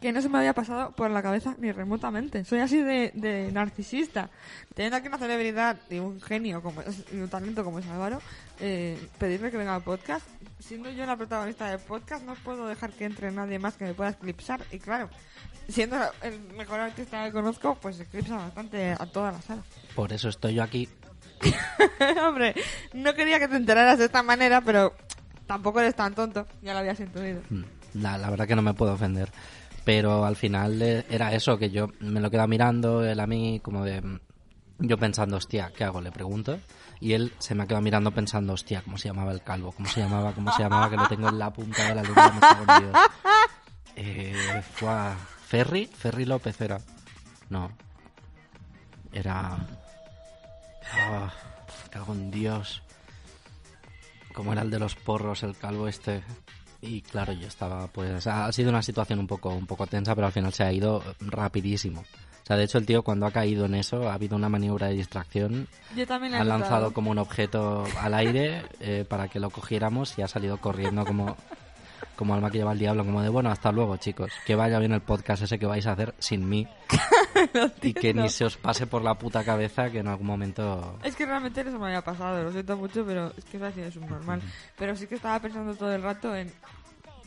que 0.00 0.12
no 0.12 0.20
se 0.20 0.28
me 0.28 0.38
había 0.38 0.52
pasado 0.52 0.92
por 0.92 1.10
la 1.10 1.22
cabeza 1.22 1.54
ni 1.58 1.72
remotamente. 1.72 2.44
Soy 2.44 2.60
así 2.60 2.82
de, 2.82 3.12
de 3.14 3.50
narcisista. 3.52 4.30
Teniendo 4.74 4.96
aquí 4.96 5.08
una 5.08 5.18
celebridad 5.18 5.78
y 5.90 5.98
un 5.98 6.20
genio 6.20 6.62
como 6.62 6.82
y 7.12 7.16
un 7.16 7.28
talento 7.28 7.64
como 7.64 7.78
es 7.78 7.86
Álvaro, 7.86 8.20
eh, 8.60 8.98
pedirle 9.18 9.50
que 9.50 9.56
venga 9.56 9.74
al 9.74 9.82
podcast. 9.82 10.26
Siendo 10.58 10.90
yo 10.90 11.04
la 11.06 11.16
protagonista 11.16 11.68
del 11.70 11.80
podcast, 11.80 12.24
no 12.24 12.34
puedo 12.34 12.66
dejar 12.66 12.90
que 12.92 13.04
entre 13.04 13.30
nadie 13.30 13.58
más 13.58 13.76
que 13.76 13.84
me 13.84 13.94
pueda 13.94 14.10
eclipsar. 14.10 14.62
Y 14.72 14.78
claro, 14.78 15.10
siendo 15.68 15.96
el 16.22 16.40
mejor 16.56 16.80
artista 16.80 17.24
que 17.24 17.32
conozco, 17.32 17.74
pues 17.80 18.00
eclipsa 18.00 18.36
bastante 18.36 18.92
a 18.92 19.06
toda 19.06 19.32
la 19.32 19.42
sala. 19.42 19.62
Por 19.94 20.12
eso 20.12 20.28
estoy 20.28 20.54
yo 20.54 20.62
aquí. 20.62 20.88
Hombre, 22.26 22.54
no 22.94 23.14
quería 23.14 23.38
que 23.38 23.48
te 23.48 23.56
enteraras 23.56 23.98
de 23.98 24.06
esta 24.06 24.22
manera, 24.22 24.60
pero 24.62 24.94
tampoco 25.46 25.80
eres 25.80 25.94
tan 25.94 26.14
tonto. 26.14 26.46
Ya 26.62 26.72
lo 26.72 26.80
habías 26.80 26.98
intuido. 27.00 27.42
Mm, 27.50 27.62
La, 27.94 28.16
la 28.18 28.30
verdad 28.30 28.46
que 28.46 28.56
no 28.56 28.62
me 28.62 28.74
puedo 28.74 28.94
ofender. 28.94 29.30
Pero 29.84 30.24
al 30.24 30.34
final 30.36 30.80
eh, 30.82 31.04
era 31.10 31.32
eso, 31.34 31.58
que 31.58 31.70
yo 31.70 31.88
me 32.00 32.20
lo 32.20 32.30
quedaba 32.30 32.48
mirando, 32.48 33.04
él 33.04 33.20
a 33.20 33.26
mí, 33.26 33.60
como 33.62 33.84
de... 33.84 34.00
mm, 34.00 34.18
Yo 34.80 34.98
pensando, 34.98 35.36
hostia, 35.36 35.70
¿qué 35.76 35.84
hago? 35.84 36.00
Le 36.00 36.10
pregunto. 36.10 36.58
Y 37.00 37.12
él 37.12 37.32
se 37.38 37.54
me 37.54 37.62
ha 37.62 37.66
quedado 37.66 37.82
mirando 37.82 38.10
pensando, 38.10 38.54
hostia, 38.54 38.82
¿cómo 38.82 38.96
se 38.96 39.08
llamaba 39.08 39.32
el 39.32 39.42
calvo? 39.42 39.72
¿Cómo 39.72 39.88
se 39.88 40.00
llamaba? 40.00 40.32
¿Cómo 40.32 40.50
se 40.52 40.62
llamaba? 40.62 40.88
Que 40.88 40.96
lo 40.96 41.08
tengo 41.08 41.28
en 41.28 41.38
la 41.38 41.52
punta 41.52 41.88
de 41.88 41.94
la 41.94 42.02
lengua, 42.02 42.32
me. 42.66 42.92
Eh, 43.98 44.62
fue 44.74 44.90
a 44.90 45.16
Ferry, 45.46 45.86
Ferry 45.86 46.26
López 46.26 46.60
era. 46.60 46.78
No. 47.48 47.70
Era... 49.10 49.56
Me 50.94 51.90
cago 51.90 52.12
en 52.12 52.30
Dios. 52.30 52.82
Como 54.34 54.52
era 54.52 54.60
el 54.60 54.70
de 54.70 54.78
los 54.78 54.94
porros, 54.96 55.42
el 55.42 55.56
calvo 55.56 55.88
este. 55.88 56.22
Y 56.82 57.00
claro, 57.00 57.32
yo 57.32 57.48
estaba, 57.48 57.86
pues, 57.88 58.26
ha 58.26 58.52
sido 58.52 58.68
una 58.68 58.82
situación 58.82 59.18
un 59.18 59.26
poco, 59.26 59.48
un 59.48 59.66
poco 59.66 59.86
tensa, 59.86 60.14
pero 60.14 60.26
al 60.26 60.32
final 60.32 60.52
se 60.52 60.64
ha 60.64 60.72
ido 60.72 61.02
rapidísimo. 61.20 62.04
O 62.46 62.48
sea, 62.48 62.56
de 62.56 62.62
hecho 62.62 62.78
el 62.78 62.86
tío 62.86 63.02
cuando 63.02 63.26
ha 63.26 63.32
caído 63.32 63.64
en 63.64 63.74
eso, 63.74 64.08
ha 64.08 64.14
habido 64.14 64.36
una 64.36 64.48
maniobra 64.48 64.86
de 64.86 64.94
distracción, 64.94 65.66
Yo 65.96 66.06
también 66.06 66.30
la 66.30 66.38
he 66.38 66.40
ha 66.42 66.44
lanzado 66.44 66.92
como 66.92 67.10
un 67.10 67.18
objeto 67.18 67.82
al 68.00 68.14
aire 68.14 68.62
eh, 68.78 69.04
para 69.08 69.26
que 69.26 69.40
lo 69.40 69.50
cogiéramos 69.50 70.16
y 70.16 70.22
ha 70.22 70.28
salido 70.28 70.58
corriendo 70.58 71.04
como, 71.04 71.36
como 72.14 72.34
alma 72.34 72.48
que 72.48 72.58
lleva 72.58 72.70
el 72.70 72.78
diablo, 72.78 73.04
como 73.04 73.20
de, 73.20 73.30
bueno, 73.30 73.50
hasta 73.50 73.72
luego 73.72 73.96
chicos, 73.96 74.30
que 74.46 74.54
vaya 74.54 74.78
bien 74.78 74.92
el 74.92 75.00
podcast 75.00 75.42
ese 75.42 75.58
que 75.58 75.66
vais 75.66 75.88
a 75.88 75.92
hacer 75.94 76.14
sin 76.20 76.48
mí 76.48 76.68
y 77.82 77.92
que 77.92 78.14
ni 78.14 78.28
se 78.28 78.44
os 78.44 78.56
pase 78.56 78.86
por 78.86 79.02
la 79.02 79.14
puta 79.14 79.42
cabeza 79.42 79.90
que 79.90 79.98
en 79.98 80.06
algún 80.06 80.28
momento... 80.28 81.00
Es 81.02 81.16
que 81.16 81.26
realmente 81.26 81.64
no 81.64 81.72
se 81.72 81.78
me 81.78 81.86
había 81.86 82.02
pasado, 82.02 82.44
lo 82.44 82.52
siento 82.52 82.76
mucho, 82.76 83.04
pero 83.04 83.32
es 83.36 83.44
que 83.44 83.56
es 83.56 83.62
así, 83.64 83.80
es 83.80 83.96
un 83.96 84.08
normal. 84.08 84.40
Pero 84.78 84.94
sí 84.94 85.08
que 85.08 85.16
estaba 85.16 85.40
pensando 85.40 85.74
todo 85.74 85.92
el 85.92 86.02
rato 86.02 86.32
en. 86.36 86.52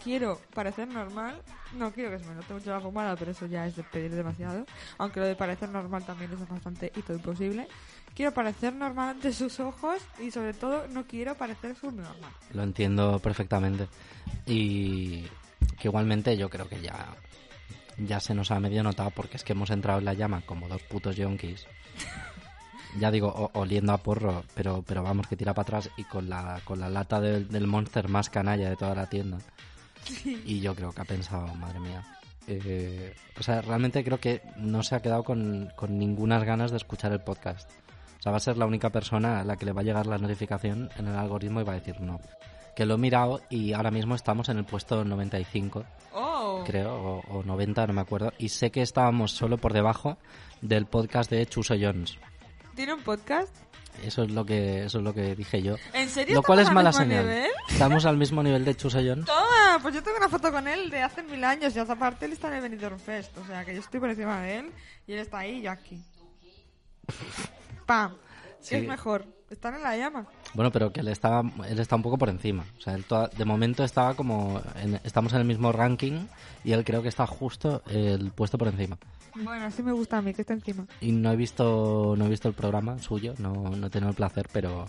Quiero 0.03 0.39
parecer 0.53 0.87
normal. 0.87 1.41
No 1.75 1.91
quiero 1.91 2.09
que 2.11 2.19
se 2.19 2.25
me 2.29 2.35
note 2.35 2.53
mucho 2.53 2.71
la 2.71 2.79
fumada, 2.79 3.15
pero 3.15 3.31
eso 3.31 3.45
ya 3.45 3.65
es 3.67 3.75
de 3.75 3.83
pedir 3.83 4.13
demasiado. 4.15 4.65
Aunque 4.97 5.19
lo 5.19 5.25
de 5.27 5.35
parecer 5.35 5.69
normal 5.69 6.05
también 6.05 6.31
es 6.31 6.47
bastante 6.47 6.91
hito 6.95 7.13
imposible. 7.13 7.67
Quiero 8.15 8.33
parecer 8.33 8.73
normal 8.73 9.09
ante 9.09 9.31
sus 9.33 9.59
ojos 9.59 10.01
y, 10.19 10.31
sobre 10.31 10.53
todo, 10.53 10.87
no 10.87 11.05
quiero 11.05 11.35
parecer 11.35 11.75
subnormal. 11.75 12.31
Lo 12.53 12.63
entiendo 12.63 13.19
perfectamente. 13.19 13.87
Y 14.45 15.23
que 15.79 15.87
igualmente 15.89 16.35
yo 16.37 16.49
creo 16.49 16.67
que 16.67 16.81
ya, 16.81 17.15
ya 17.97 18.19
se 18.19 18.33
nos 18.33 18.51
ha 18.51 18.59
medio 18.59 18.81
notado 18.83 19.11
porque 19.11 19.37
es 19.37 19.43
que 19.43 19.53
hemos 19.53 19.69
entrado 19.69 19.99
en 19.99 20.05
la 20.05 20.13
llama 20.13 20.41
como 20.45 20.67
dos 20.67 20.81
putos 20.83 21.15
yonkis. 21.15 21.65
Ya 22.99 23.11
digo, 23.11 23.27
o- 23.27 23.51
oliendo 23.59 23.93
a 23.93 23.97
porro, 23.99 24.43
pero, 24.55 24.83
pero 24.85 25.03
vamos 25.03 25.27
que 25.27 25.35
tira 25.37 25.53
para 25.53 25.63
atrás 25.63 25.91
y 25.95 26.03
con 26.05 26.27
la, 26.27 26.59
con 26.65 26.79
la 26.79 26.89
lata 26.89 27.21
del, 27.21 27.47
del 27.47 27.67
monster 27.67 28.09
más 28.09 28.29
canalla 28.31 28.67
de 28.69 28.75
toda 28.75 28.95
la 28.95 29.07
tienda. 29.07 29.37
Y 30.45 30.59
yo 30.59 30.75
creo 30.75 30.91
que 30.91 31.01
ha 31.01 31.05
pensado, 31.05 31.47
madre 31.55 31.79
mía. 31.79 32.03
Eh, 32.47 33.13
o 33.39 33.43
sea, 33.43 33.61
realmente 33.61 34.03
creo 34.03 34.19
que 34.19 34.41
no 34.57 34.81
se 34.81 34.95
ha 34.95 35.01
quedado 35.01 35.23
con, 35.23 35.71
con 35.75 35.97
ningunas 35.99 36.43
ganas 36.43 36.71
de 36.71 36.77
escuchar 36.77 37.11
el 37.11 37.21
podcast. 37.21 37.69
O 38.19 38.21
sea, 38.21 38.31
va 38.31 38.37
a 38.37 38.41
ser 38.41 38.57
la 38.57 38.65
única 38.65 38.89
persona 38.89 39.39
a 39.39 39.43
la 39.43 39.55
que 39.55 39.65
le 39.65 39.71
va 39.71 39.81
a 39.81 39.83
llegar 39.83 40.07
la 40.07 40.17
notificación 40.17 40.89
en 40.97 41.07
el 41.07 41.15
algoritmo 41.15 41.61
y 41.61 41.63
va 41.63 41.73
a 41.73 41.79
decir 41.79 42.01
no. 42.01 42.19
Que 42.75 42.85
lo 42.85 42.95
he 42.95 42.97
mirado 42.97 43.41
y 43.49 43.73
ahora 43.73 43.91
mismo 43.91 44.15
estamos 44.15 44.49
en 44.49 44.57
el 44.57 44.65
puesto 44.65 45.03
95, 45.05 45.85
¡Oh! 46.13 46.63
creo, 46.65 46.95
o, 46.95 47.39
o 47.39 47.43
90, 47.43 47.87
no 47.87 47.93
me 47.93 48.01
acuerdo. 48.01 48.33
Y 48.37 48.49
sé 48.49 48.71
que 48.71 48.81
estábamos 48.81 49.31
solo 49.31 49.57
por 49.57 49.73
debajo 49.73 50.17
del 50.61 50.85
podcast 50.85 51.29
de 51.29 51.45
Chuso 51.45 51.75
Jones. 51.79 52.17
¿Tiene 52.79 52.93
un 52.93 53.01
podcast? 53.01 53.53
Eso 54.01 54.23
es 54.23 54.31
lo 54.31 54.45
que, 54.45 54.85
eso 54.85 54.99
es 54.99 55.03
lo 55.03 55.13
que 55.13 55.35
dije 55.35 55.61
yo. 55.61 55.75
¿En 55.91 56.07
serio? 56.07 56.35
Lo 56.35 56.43
cual 56.43 56.59
es 56.59 56.71
mala 56.71 56.93
señal. 56.93 57.25
nivel? 57.25 57.51
Estamos 57.69 58.05
al 58.05 58.15
mismo 58.15 58.41
nivel 58.41 58.63
de 58.63 58.73
Chuso 58.73 58.99
Jones. 58.99 59.25
Toma, 59.25 59.79
pues 59.81 59.95
yo 59.95 60.01
tengo 60.01 60.15
una 60.15 60.29
foto 60.29 60.49
con 60.49 60.65
él 60.65 60.89
de 60.89 61.01
hace 61.01 61.21
mil 61.23 61.43
años 61.43 61.75
y 61.75 61.79
aparte 61.79 62.25
él 62.25 62.31
está 62.31 62.47
en 62.47 62.53
el 62.53 62.61
Benidorm 62.61 62.97
Fest, 62.97 63.37
o 63.37 63.45
sea 63.45 63.65
que 63.65 63.73
yo 63.73 63.81
estoy 63.81 63.99
por 63.99 64.09
encima 64.09 64.41
de 64.43 64.59
él 64.59 64.71
y 65.05 65.11
él 65.11 65.19
está 65.19 65.39
ahí 65.39 65.57
y 65.57 65.61
yo 65.63 65.71
aquí. 65.71 66.01
¡Pam! 67.85 68.15
Sí. 68.61 68.75
Es 68.75 68.87
mejor, 68.87 69.27
están 69.49 69.75
en 69.75 69.83
la 69.83 69.95
llama. 69.97 70.25
Bueno, 70.53 70.71
pero 70.71 70.91
que 70.91 70.99
él 71.01 71.07
está, 71.07 71.41
él 71.67 71.79
está 71.79 71.95
un 71.95 72.01
poco 72.03 72.17
por 72.17 72.29
encima. 72.29 72.63
O 72.77 72.81
sea, 72.81 72.95
él 72.95 73.03
toda- 73.05 73.27
de 73.29 73.45
momento 73.45 73.83
estaba 73.83 74.13
como... 74.15 74.61
en- 74.81 74.99
estamos 75.03 75.33
en 75.33 75.39
el 75.39 75.45
mismo 75.45 75.71
ranking 75.71 76.25
y 76.63 76.71
él 76.73 76.83
creo 76.83 77.01
que 77.01 77.09
está 77.09 77.25
justo 77.27 77.81
el 77.87 78.31
puesto 78.31 78.57
por 78.57 78.67
encima. 78.67 78.97
Bueno, 79.35 79.65
así 79.65 79.83
me 79.83 79.91
gusta 79.91 80.17
a 80.17 80.21
mí, 80.21 80.33
que 80.33 80.41
está 80.41 80.53
encima. 80.53 80.85
Y 81.01 81.11
no 81.11 81.31
he 81.31 81.35
visto 81.35 82.15
no 82.17 82.25
he 82.25 82.29
visto 82.29 82.47
el 82.47 82.53
programa 82.55 82.97
suyo, 82.99 83.33
no, 83.37 83.53
no 83.53 83.87
he 83.87 83.89
tenido 83.89 84.09
el 84.09 84.15
placer, 84.15 84.47
pero 84.51 84.87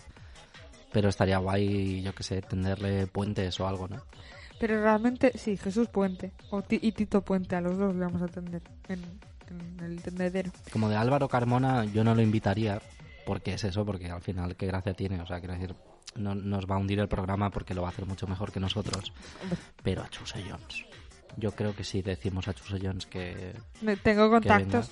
pero 0.93 1.09
estaría 1.09 1.39
guay, 1.39 2.03
yo 2.03 2.13
que 2.15 2.23
sé, 2.25 2.43
tenderle 2.43 3.07
puentes 3.07 3.61
o 3.61 3.69
algo, 3.69 3.87
¿no? 3.87 4.03
Pero 4.59 4.83
realmente, 4.83 5.33
sí, 5.39 5.57
Jesús 5.57 5.89
Puente 5.89 6.33
o 6.51 6.63
Ti- 6.63 6.81
y 6.83 6.93
Tito 6.93 7.23
Puente, 7.23 7.55
a 7.57 7.61
los 7.61 7.79
dos 7.79 7.95
le 7.95 8.05
vamos 8.05 8.21
a 8.23 8.25
atender 8.25 8.61
en, 8.89 9.01
en 9.49 9.85
el 9.85 10.03
tendedero. 10.03 10.51
Como 10.73 10.89
de 10.89 10.97
Álvaro 10.97 11.29
Carmona 11.29 11.85
yo 11.85 12.03
no 12.03 12.15
lo 12.15 12.23
invitaría, 12.23 12.81
porque 13.25 13.55
es 13.55 13.65
eso, 13.65 13.85
porque 13.85 14.11
al 14.11 14.23
final 14.23 14.57
qué 14.57 14.67
gracia 14.67 14.95
tiene, 14.95 15.21
o 15.21 15.27
sea, 15.27 15.39
quiero 15.39 15.55
decir, 15.55 15.75
no, 16.17 16.35
nos 16.35 16.67
va 16.67 16.77
a 16.77 16.79
hundir 16.79 16.99
el 17.01 17.09
programa 17.09 17.51
porque 17.51 17.75
lo 17.75 17.83
va 17.83 17.89
a 17.89 17.91
hacer 17.91 18.07
mucho 18.07 18.27
mejor 18.27 18.53
que 18.53 18.61
nosotros. 18.61 19.13
Pero 19.83 20.03
a 20.03 20.09
Chuso 20.09 20.39
Jones. 20.39 20.85
Yo 21.37 21.53
creo 21.53 21.75
que 21.75 21.85
si 21.85 22.03
decimos 22.03 22.49
a 22.49 22.55
Chuso 22.55 22.77
Jones 22.83 23.07
que, 23.07 23.55
Tengo 24.03 24.25
que 24.25 24.31
contactos. 24.31 24.91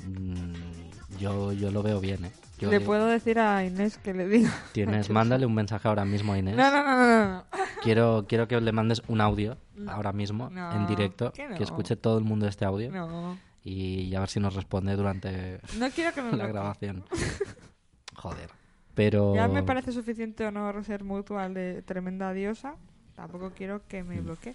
venga, 0.00 0.20
mm, 0.20 1.18
yo, 1.18 1.52
yo 1.52 1.70
lo 1.70 1.82
veo 1.82 2.00
bien, 2.00 2.26
¿eh? 2.26 2.32
Yo 2.58 2.70
le 2.70 2.78
digo, 2.78 2.88
puedo 2.88 3.06
decir 3.06 3.38
a 3.38 3.64
Inés 3.64 3.98
que 3.98 4.14
le 4.14 4.28
diga. 4.28 4.52
Tienes, 4.72 5.10
mándale 5.10 5.46
un 5.46 5.54
mensaje 5.54 5.88
ahora 5.88 6.04
mismo 6.04 6.32
a 6.34 6.38
Inés. 6.38 6.56
No, 6.56 6.70
no, 6.70 6.82
no, 6.82 6.96
no, 6.96 7.26
no. 7.26 7.44
Quiero, 7.82 8.26
quiero 8.28 8.46
que 8.46 8.60
le 8.60 8.72
mandes 8.72 9.02
un 9.08 9.20
audio 9.20 9.58
ahora 9.88 10.12
mismo, 10.12 10.50
No, 10.50 10.72
en 10.72 10.86
directo, 10.86 11.32
que 11.32 11.62
escuche 11.62 11.96
todo 11.96 12.18
el 12.18 12.24
mundo 12.24 12.46
este 12.46 12.64
audio 12.64 12.90
No, 12.90 13.36
y 13.64 14.14
a 14.14 14.20
ver 14.20 14.28
si 14.28 14.38
nos 14.40 14.54
responde 14.54 14.94
durante 14.94 15.58
no 15.78 15.90
quiero 15.90 16.12
que 16.14 16.22
me 16.22 16.32
la 16.36 16.46
grabación. 16.46 17.04
Joder. 18.14 18.50
Pero... 18.94 19.34
Ya 19.34 19.48
me 19.48 19.62
parece 19.64 19.90
suficiente 19.90 20.46
honor 20.46 20.84
ser 20.84 21.02
mutual 21.02 21.52
de 21.54 21.82
tremenda 21.82 22.32
diosa. 22.32 22.76
Tampoco 23.16 23.50
quiero 23.56 23.86
que 23.88 24.04
Mm. 24.04 24.08
me 24.08 24.20
bloquee. 24.20 24.54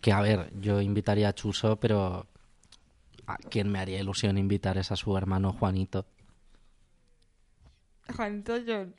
Que 0.00 0.12
a 0.12 0.20
ver, 0.20 0.52
yo 0.60 0.80
invitaría 0.80 1.28
a 1.28 1.32
Chuso, 1.34 1.76
pero 1.76 2.26
¿a 3.26 3.36
quién 3.36 3.70
me 3.70 3.78
haría 3.78 4.00
ilusión 4.00 4.36
invitar 4.38 4.76
es 4.78 4.92
a 4.92 4.96
su 4.96 5.16
hermano 5.16 5.52
Juanito? 5.52 6.04
Juanito 8.14 8.54
Jones. 8.66 8.94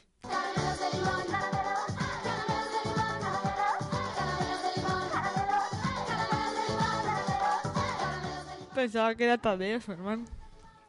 Pensaba 8.80 9.16
que 9.16 9.26
era 9.26 9.38
Tadeo, 9.38 9.80
su 9.82 9.92
hermano. 9.92 10.26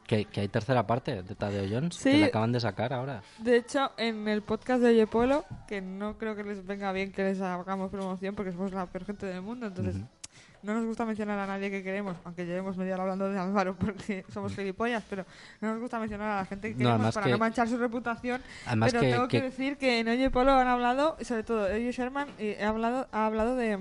Que, 0.07 0.25
que 0.25 0.41
hay 0.41 0.49
tercera 0.49 0.87
parte 0.87 1.23
de 1.23 1.35
Tadeo 1.37 1.65
Jones, 1.71 1.95
Sí. 1.95 2.11
que 2.11 2.17
le 2.19 2.25
acaban 2.27 2.51
de 2.53 2.59
sacar 2.61 2.93
ahora. 2.93 3.23
De 3.39 3.57
hecho, 3.57 3.93
en 3.97 4.27
el 4.27 4.43
podcast 4.43 4.83
de 4.83 4.89
Oye 4.89 5.07
Polo, 5.07 5.45
que 5.69 5.81
no 5.81 6.19
creo 6.19 6.35
que 6.35 6.43
les 6.43 6.67
venga 6.67 6.91
bien 6.93 7.13
que 7.13 7.23
les 7.23 7.41
hagamos 7.41 7.91
promoción 7.91 8.35
porque 8.35 8.51
somos 8.53 8.73
la 8.73 8.87
peor 8.87 9.05
gente 9.05 9.27
del 9.27 9.41
mundo, 9.43 9.67
entonces 9.69 9.95
Ujú. 9.97 10.05
no 10.65 10.75
nos 10.75 10.85
gusta 10.85 11.05
mencionar 11.05 11.39
a 11.39 11.47
nadie 11.47 11.71
que 11.71 11.85
queremos, 11.85 12.17
aunque 12.25 12.45
llevemos 12.45 12.77
media 12.77 12.95
hora 12.95 13.05
hablando 13.05 13.29
de 13.29 13.39
Álvaro 13.39 13.77
porque 13.77 14.25
somos 14.33 14.53
gilipollas, 14.57 15.05
pero 15.09 15.25
no 15.61 15.71
nos 15.73 15.81
gusta 15.81 16.01
mencionar 16.01 16.29
a 16.31 16.37
la 16.41 16.45
gente 16.45 16.69
que 16.71 16.75
No, 16.75 16.79
queremos 16.79 16.95
además 16.97 17.15
para 17.15 17.27
que- 17.27 17.33
no 17.33 17.39
manchar 17.39 17.69
su 17.69 17.79
reputación. 17.79 18.43
Además 18.67 18.91
pero 18.91 19.01
que- 19.03 19.13
tengo 19.13 19.29
que, 19.29 19.39
que- 19.39 19.43
decir 19.45 19.77
que 19.79 20.01
en 20.01 20.09
Oye 20.09 20.29
Polo 20.31 20.53
han 20.55 20.67
hablado, 20.67 21.17
sobre 21.21 21.45
todo 21.45 21.67
Oye 21.67 21.93
Sherman, 21.93 22.29
y 22.37 22.55
ha 22.61 22.69
hablado, 22.69 23.07
ha 23.13 23.27
hablado 23.27 23.55
de 23.55 23.79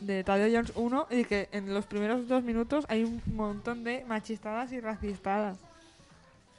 de 0.00 0.22
Tadeo 0.24 0.48
Jones 0.54 0.72
1 0.76 1.06
y 1.10 1.24
que 1.24 1.48
en 1.52 1.72
los 1.74 1.86
primeros 1.86 2.28
dos 2.28 2.42
minutos 2.42 2.84
hay 2.88 3.04
un 3.04 3.20
montón 3.34 3.84
de 3.84 4.04
machistadas 4.06 4.72
y 4.72 4.80
racistadas. 4.80 5.58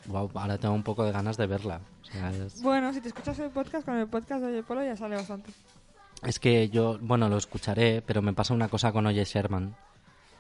Wow, 0.06 0.32
ahora 0.34 0.58
tengo 0.58 0.74
un 0.74 0.84
poco 0.84 1.04
de 1.06 1.12
ganas 1.12 1.38
de 1.38 1.46
verla. 1.48 1.82
O 2.02 2.06
sea, 2.06 2.32
es... 2.32 2.62
Bueno, 2.62 2.94
si 2.94 3.02
te 3.02 3.10
escuchas 3.10 3.38
el 3.40 3.50
podcast, 3.50 3.86
con 3.86 3.98
el 3.98 4.08
podcast 4.08 4.42
de 4.42 4.48
Oye 4.48 4.64
Polo 4.64 4.84
ya 4.84 4.96
sale 4.96 5.16
bastante. 5.16 5.52
Es 6.24 6.40
que 6.40 6.70
yo, 6.70 6.98
bueno, 7.02 7.30
lo 7.30 7.38
escucharé, 7.38 8.02
pero 8.02 8.22
me 8.22 8.34
pasa 8.34 8.54
una 8.54 8.68
cosa 8.70 8.92
con 8.92 9.06
Oye 9.08 9.24
Sherman. 9.26 9.76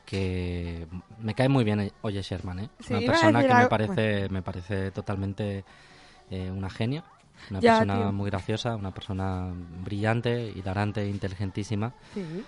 Que 0.05 0.87
me 1.19 1.35
cae 1.35 1.49
muy 1.49 1.63
bien 1.63 1.91
Oye 2.01 2.21
Sherman, 2.21 2.59
¿eh? 2.61 2.69
Sí, 2.79 2.93
una 2.93 3.05
persona 3.05 3.39
que 3.39 3.47
decir 3.47 3.49
me 3.55 3.61
algo- 3.61 3.69
parece, 3.69 4.29
me 4.29 4.41
parece 4.41 4.91
totalmente 4.91 5.63
eh, 6.31 6.49
una 6.49 6.69
genia. 6.69 7.03
Una 7.51 7.59
Ya, 7.59 7.73
persona 7.79 7.95
tío. 7.97 8.11
muy 8.11 8.29
graciosa, 8.29 8.75
una 8.75 8.91
persona 8.91 9.53
brillante, 9.83 10.51
hilarante, 10.55 11.07
inteligentísima. 11.07 11.93
Sí. 12.13 12.43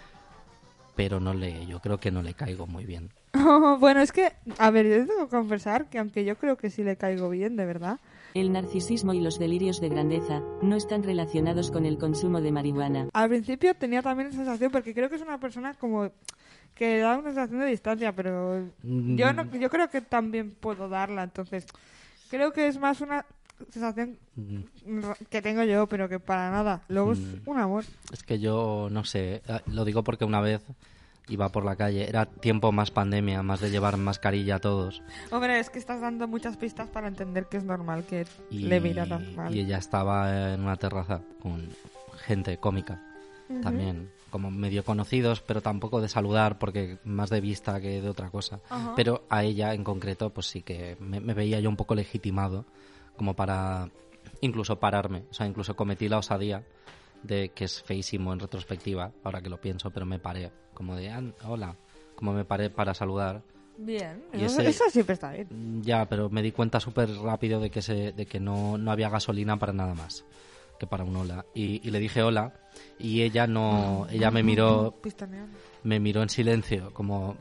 Pero 0.95 1.19
no 1.19 1.33
le, 1.33 1.65
yo 1.65 1.79
creo 1.79 1.99
que 1.99 2.11
no 2.11 2.21
le 2.21 2.33
caigo 2.33 2.67
muy 2.67 2.85
bien. 2.85 3.09
bueno, 3.79 4.01
es 4.01 4.11
que, 4.11 4.33
a 4.57 4.71
ver, 4.71 4.87
yo 4.87 5.07
tengo 5.07 5.25
que 5.25 5.35
confesar 5.35 5.89
que 5.89 5.99
aunque 5.99 6.25
yo 6.25 6.35
creo 6.37 6.57
que 6.57 6.69
sí 6.69 6.83
le 6.83 6.97
caigo 6.97 7.29
bien, 7.29 7.55
de 7.55 7.65
verdad. 7.65 7.99
El 8.33 8.51
narcisismo 8.53 9.13
y 9.13 9.19
los 9.19 9.39
delirios 9.39 9.81
de 9.81 9.89
grandeza 9.89 10.41
no 10.61 10.75
están 10.75 11.03
relacionados 11.03 11.69
con 11.69 11.85
el 11.85 11.97
consumo 11.97 12.39
de 12.41 12.51
marihuana. 12.51 13.07
Al 13.13 13.29
principio 13.29 13.73
tenía 13.73 14.01
también 14.01 14.29
esa 14.29 14.37
sensación 14.37 14.71
porque 14.71 14.93
creo 14.93 15.09
que 15.09 15.15
es 15.15 15.21
una 15.21 15.37
persona 15.39 15.73
como 15.73 16.11
que 16.75 16.99
da 16.99 17.17
una 17.17 17.29
sensación 17.29 17.59
de 17.59 17.65
distancia, 17.67 18.13
pero 18.15 18.65
Mm, 18.83 19.15
yo 19.17 19.33
no, 19.33 19.43
yo 19.57 19.69
creo 19.69 19.89
que 19.89 20.01
también 20.01 20.51
puedo 20.51 20.87
darla, 20.87 21.23
entonces 21.23 21.65
creo 22.29 22.53
que 22.53 22.67
es 22.67 22.79
más 22.79 23.01
una 23.01 23.25
sensación 23.69 24.17
que 25.29 25.41
tengo 25.41 25.63
yo, 25.63 25.87
pero 25.87 26.09
que 26.09 26.19
para 26.19 26.51
nada. 26.51 26.81
Luego 26.87 27.13
es 27.13 27.19
un 27.45 27.59
amor. 27.59 27.83
Es 28.11 28.23
que 28.23 28.39
yo 28.39 28.87
no 28.91 29.03
sé, 29.03 29.41
eh, 29.47 29.59
lo 29.67 29.85
digo 29.85 30.03
porque 30.03 30.25
una 30.25 30.41
vez 30.41 30.61
iba 31.27 31.49
por 31.49 31.63
la 31.63 31.75
calle, 31.75 32.07
era 32.09 32.25
tiempo 32.25 32.71
más 32.71 32.91
pandemia, 32.91 33.41
más 33.43 33.61
de 33.61 33.69
llevar 33.69 33.95
mascarilla 33.97 34.55
a 34.55 34.59
todos. 34.59 35.01
Hombre, 35.31 35.59
es 35.59 35.69
que 35.69 35.79
estás 35.79 36.01
dando 36.01 36.27
muchas 36.27 36.57
pistas 36.57 36.89
para 36.89 37.07
entender 37.07 37.45
que 37.45 37.57
es 37.57 37.63
normal 37.63 38.05
que 38.05 38.25
Y, 38.49 38.59
le 38.63 38.81
mira 38.81 39.05
tan 39.05 39.35
mal. 39.35 39.55
y 39.55 39.59
ella 39.61 39.77
estaba 39.77 40.53
en 40.53 40.61
una 40.61 40.75
terraza 40.75 41.21
con 41.41 41.69
gente 42.25 42.57
cómica 42.57 43.01
Ujú. 43.49 43.61
también, 43.61 44.09
como 44.29 44.51
medio 44.51 44.83
conocidos, 44.83 45.41
pero 45.41 45.61
tampoco 45.61 46.01
de 46.01 46.09
saludar 46.09 46.57
porque 46.59 46.97
más 47.05 47.29
de 47.29 47.39
vista 47.41 47.79
que 47.79 48.01
de 48.01 48.09
otra 48.09 48.29
cosa. 48.29 48.59
Ajá. 48.69 48.93
Pero 48.95 49.23
a 49.29 49.43
ella 49.43 49.73
en 49.73 49.83
concreto, 49.83 50.31
pues 50.31 50.47
sí 50.47 50.61
que 50.63 50.97
me, 50.99 51.19
me 51.21 51.33
veía 51.33 51.59
yo 51.59 51.69
un 51.69 51.77
poco 51.77 51.95
legitimado 51.95 52.65
como 53.17 53.35
para 53.35 53.89
incluso 54.41 54.79
pararme, 54.79 55.23
o 55.29 55.33
sea, 55.33 55.45
incluso 55.47 55.75
cometí 55.75 56.09
la 56.09 56.17
osadía 56.17 56.63
de 57.23 57.49
que 57.49 57.65
es 57.65 57.81
feísimo 57.83 58.33
en 58.33 58.39
retrospectiva, 58.39 59.11
ahora 59.23 59.41
que 59.41 59.49
lo 59.49 59.61
pienso, 59.61 59.91
pero 59.91 60.05
me 60.05 60.17
paré, 60.19 60.51
como 60.73 60.95
de, 60.95 61.09
"Ah, 61.11 61.21
hola, 61.43 61.75
como 62.15 62.33
me 62.33 62.45
paré 62.45 62.69
para 62.69 62.93
saludar. 62.93 63.43
Bien, 63.77 64.23
Y 64.33 64.43
eso, 64.43 64.61
ese- 64.61 64.69
eso 64.69 64.83
siempre 64.89 65.13
está 65.13 65.31
bien. 65.31 65.47
Mm, 65.51 65.81
Ya, 65.81 66.07
pero 66.07 66.29
me 66.29 66.41
di 66.41 66.51
cuenta 66.51 66.79
súper 66.79 67.09
rápido 67.17 67.59
de 67.59 67.69
que, 67.69 67.81
se, 67.81 68.11
de 68.11 68.25
que 68.25 68.39
no, 68.39 68.77
no 68.77 68.91
había 68.91 69.09
gasolina 69.09 69.57
para 69.57 69.73
nada 69.73 69.93
más 69.93 70.25
que 70.79 70.87
para 70.87 71.03
un 71.03 71.15
hola. 71.15 71.45
Y, 71.53 71.87
y 71.87 71.91
le 71.91 71.99
dije 71.99 72.23
hola 72.23 72.53
y 72.97 73.21
ella 73.21 73.45
no, 73.45 74.07
ella 74.09 74.31
me 74.31 74.41
miró, 74.41 74.95
me 75.83 75.99
miró 75.99 76.23
en 76.23 76.29
silencio, 76.29 76.91
como 76.93 77.37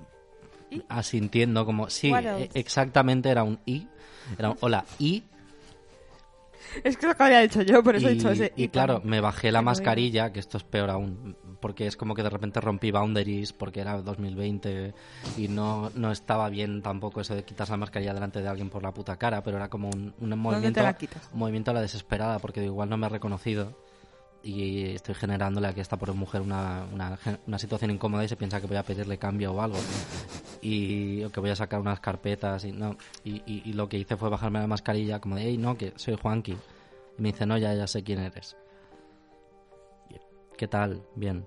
¿Y? 0.70 0.82
asintiendo, 0.88 1.64
como 1.64 1.88
sí, 1.90 2.10
e- 2.10 2.50
exactamente 2.54 3.30
era 3.30 3.42
un 3.44 3.58
i, 3.66 3.86
era 4.38 4.50
un 4.50 4.56
hola 4.60 4.84
y 4.98 5.24
Es 6.84 6.96
que 6.96 7.06
lo 7.06 7.14
que 7.14 7.22
había 7.22 7.40
dicho 7.40 7.62
yo, 7.62 7.82
por 7.82 7.96
eso 7.96 8.08
he 8.08 8.12
y, 8.12 8.14
dicho 8.14 8.30
ese. 8.30 8.52
y 8.56 8.68
claro, 8.68 9.00
me 9.04 9.20
bajé 9.20 9.50
la 9.52 9.62
mascarilla, 9.62 10.32
que 10.32 10.40
esto 10.40 10.56
es 10.56 10.64
peor 10.64 10.90
aún, 10.90 11.36
porque 11.60 11.86
es 11.86 11.96
como 11.96 12.14
que 12.14 12.22
de 12.22 12.30
repente 12.30 12.60
rompí 12.60 12.90
boundaries 12.90 13.52
porque 13.52 13.80
era 13.80 14.00
2020 14.00 14.94
y 15.36 15.48
no, 15.48 15.90
no 15.94 16.10
estaba 16.12 16.48
bien 16.48 16.82
tampoco 16.82 17.20
eso 17.20 17.34
de 17.34 17.44
quitarse 17.44 17.72
la 17.72 17.78
mascarilla 17.78 18.14
delante 18.14 18.40
de 18.40 18.48
alguien 18.48 18.70
por 18.70 18.82
la 18.82 18.92
puta 18.92 19.16
cara, 19.16 19.42
pero 19.42 19.56
era 19.56 19.68
como 19.68 19.88
un, 19.88 20.14
un 20.18 20.38
movimiento, 20.38 20.80
un 21.32 21.38
movimiento 21.38 21.70
a 21.70 21.74
la 21.74 21.80
desesperada 21.82 22.38
porque 22.38 22.64
igual 22.64 22.88
no 22.88 22.96
me 22.96 23.06
ha 23.06 23.10
reconocido 23.10 23.76
y 24.42 24.94
estoy 24.94 25.14
generándole 25.14 25.68
aquí 25.68 25.80
esta 25.80 25.96
pobre 25.98 26.12
mujer 26.14 26.40
una, 26.40 26.84
una, 26.92 27.18
una 27.46 27.58
situación 27.58 27.90
incómoda 27.90 28.24
y 28.24 28.28
se 28.28 28.36
piensa 28.36 28.60
que 28.60 28.66
voy 28.66 28.76
a 28.76 28.82
pedirle 28.82 29.18
cambio 29.18 29.52
o 29.52 29.60
algo. 29.60 29.78
Y 30.62 31.22
o 31.24 31.30
que 31.30 31.40
voy 31.40 31.50
a 31.50 31.56
sacar 31.56 31.80
unas 31.80 32.00
carpetas 32.00 32.64
y 32.64 32.72
no 32.72 32.96
y, 33.24 33.42
y- 33.46 33.72
lo 33.72 33.88
que 33.88 33.98
hice 33.98 34.16
fue 34.16 34.28
bajarme 34.28 34.60
la 34.60 34.66
mascarilla 34.66 35.20
como 35.20 35.36
de 35.36 35.42
hey 35.42 35.56
no 35.58 35.76
que 35.78 35.92
soy 35.96 36.16
Juanqui 36.20 36.52
y 36.52 37.22
me 37.22 37.32
dice 37.32 37.46
no 37.46 37.56
ya 37.56 37.74
ya 37.74 37.86
sé 37.86 38.02
quién 38.02 38.18
eres 38.20 38.56
qué 40.58 40.68
tal 40.68 41.02
bien 41.16 41.46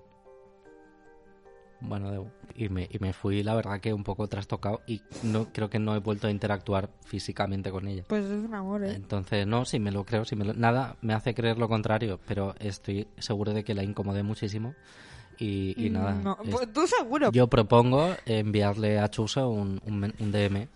bueno 1.84 2.26
y 2.56 2.68
me, 2.68 2.88
y 2.90 2.98
me 3.00 3.12
fui 3.12 3.42
la 3.42 3.54
verdad 3.54 3.80
que 3.80 3.92
un 3.92 4.04
poco 4.04 4.28
trastocado 4.28 4.80
y 4.86 5.02
no 5.22 5.52
creo 5.52 5.68
que 5.70 5.78
no 5.78 5.94
he 5.94 5.98
vuelto 5.98 6.26
a 6.28 6.30
interactuar 6.30 6.88
físicamente 7.04 7.70
con 7.70 7.88
ella 7.88 8.04
Pues 8.06 8.24
es 8.24 8.44
un 8.44 8.54
amor, 8.54 8.84
¿eh? 8.84 8.92
entonces, 8.94 9.46
no, 9.46 9.64
sí 9.64 9.78
me 9.80 9.90
lo 9.90 10.04
creo, 10.04 10.24
sí 10.24 10.36
me 10.36 10.44
lo- 10.44 10.54
nada 10.54 10.96
me 11.02 11.14
hace 11.14 11.34
creer 11.34 11.58
lo 11.58 11.68
contrario, 11.68 12.20
pero 12.26 12.54
estoy 12.60 13.06
seguro 13.18 13.52
de 13.52 13.64
que 13.64 13.74
la 13.74 13.82
incomodé 13.82 14.22
muchísimo 14.22 14.74
y, 15.38 15.74
y 15.84 15.90
nada. 15.90 16.12
No, 16.14 16.38
pues 16.48 16.72
tú 16.72 16.86
seguro. 16.86 17.32
yo 17.32 17.48
propongo 17.48 18.14
enviarle 18.24 19.00
a 19.00 19.10
Chuso 19.10 19.48
un, 19.50 19.80
un, 19.84 20.14
un 20.20 20.30
DM 20.32 20.68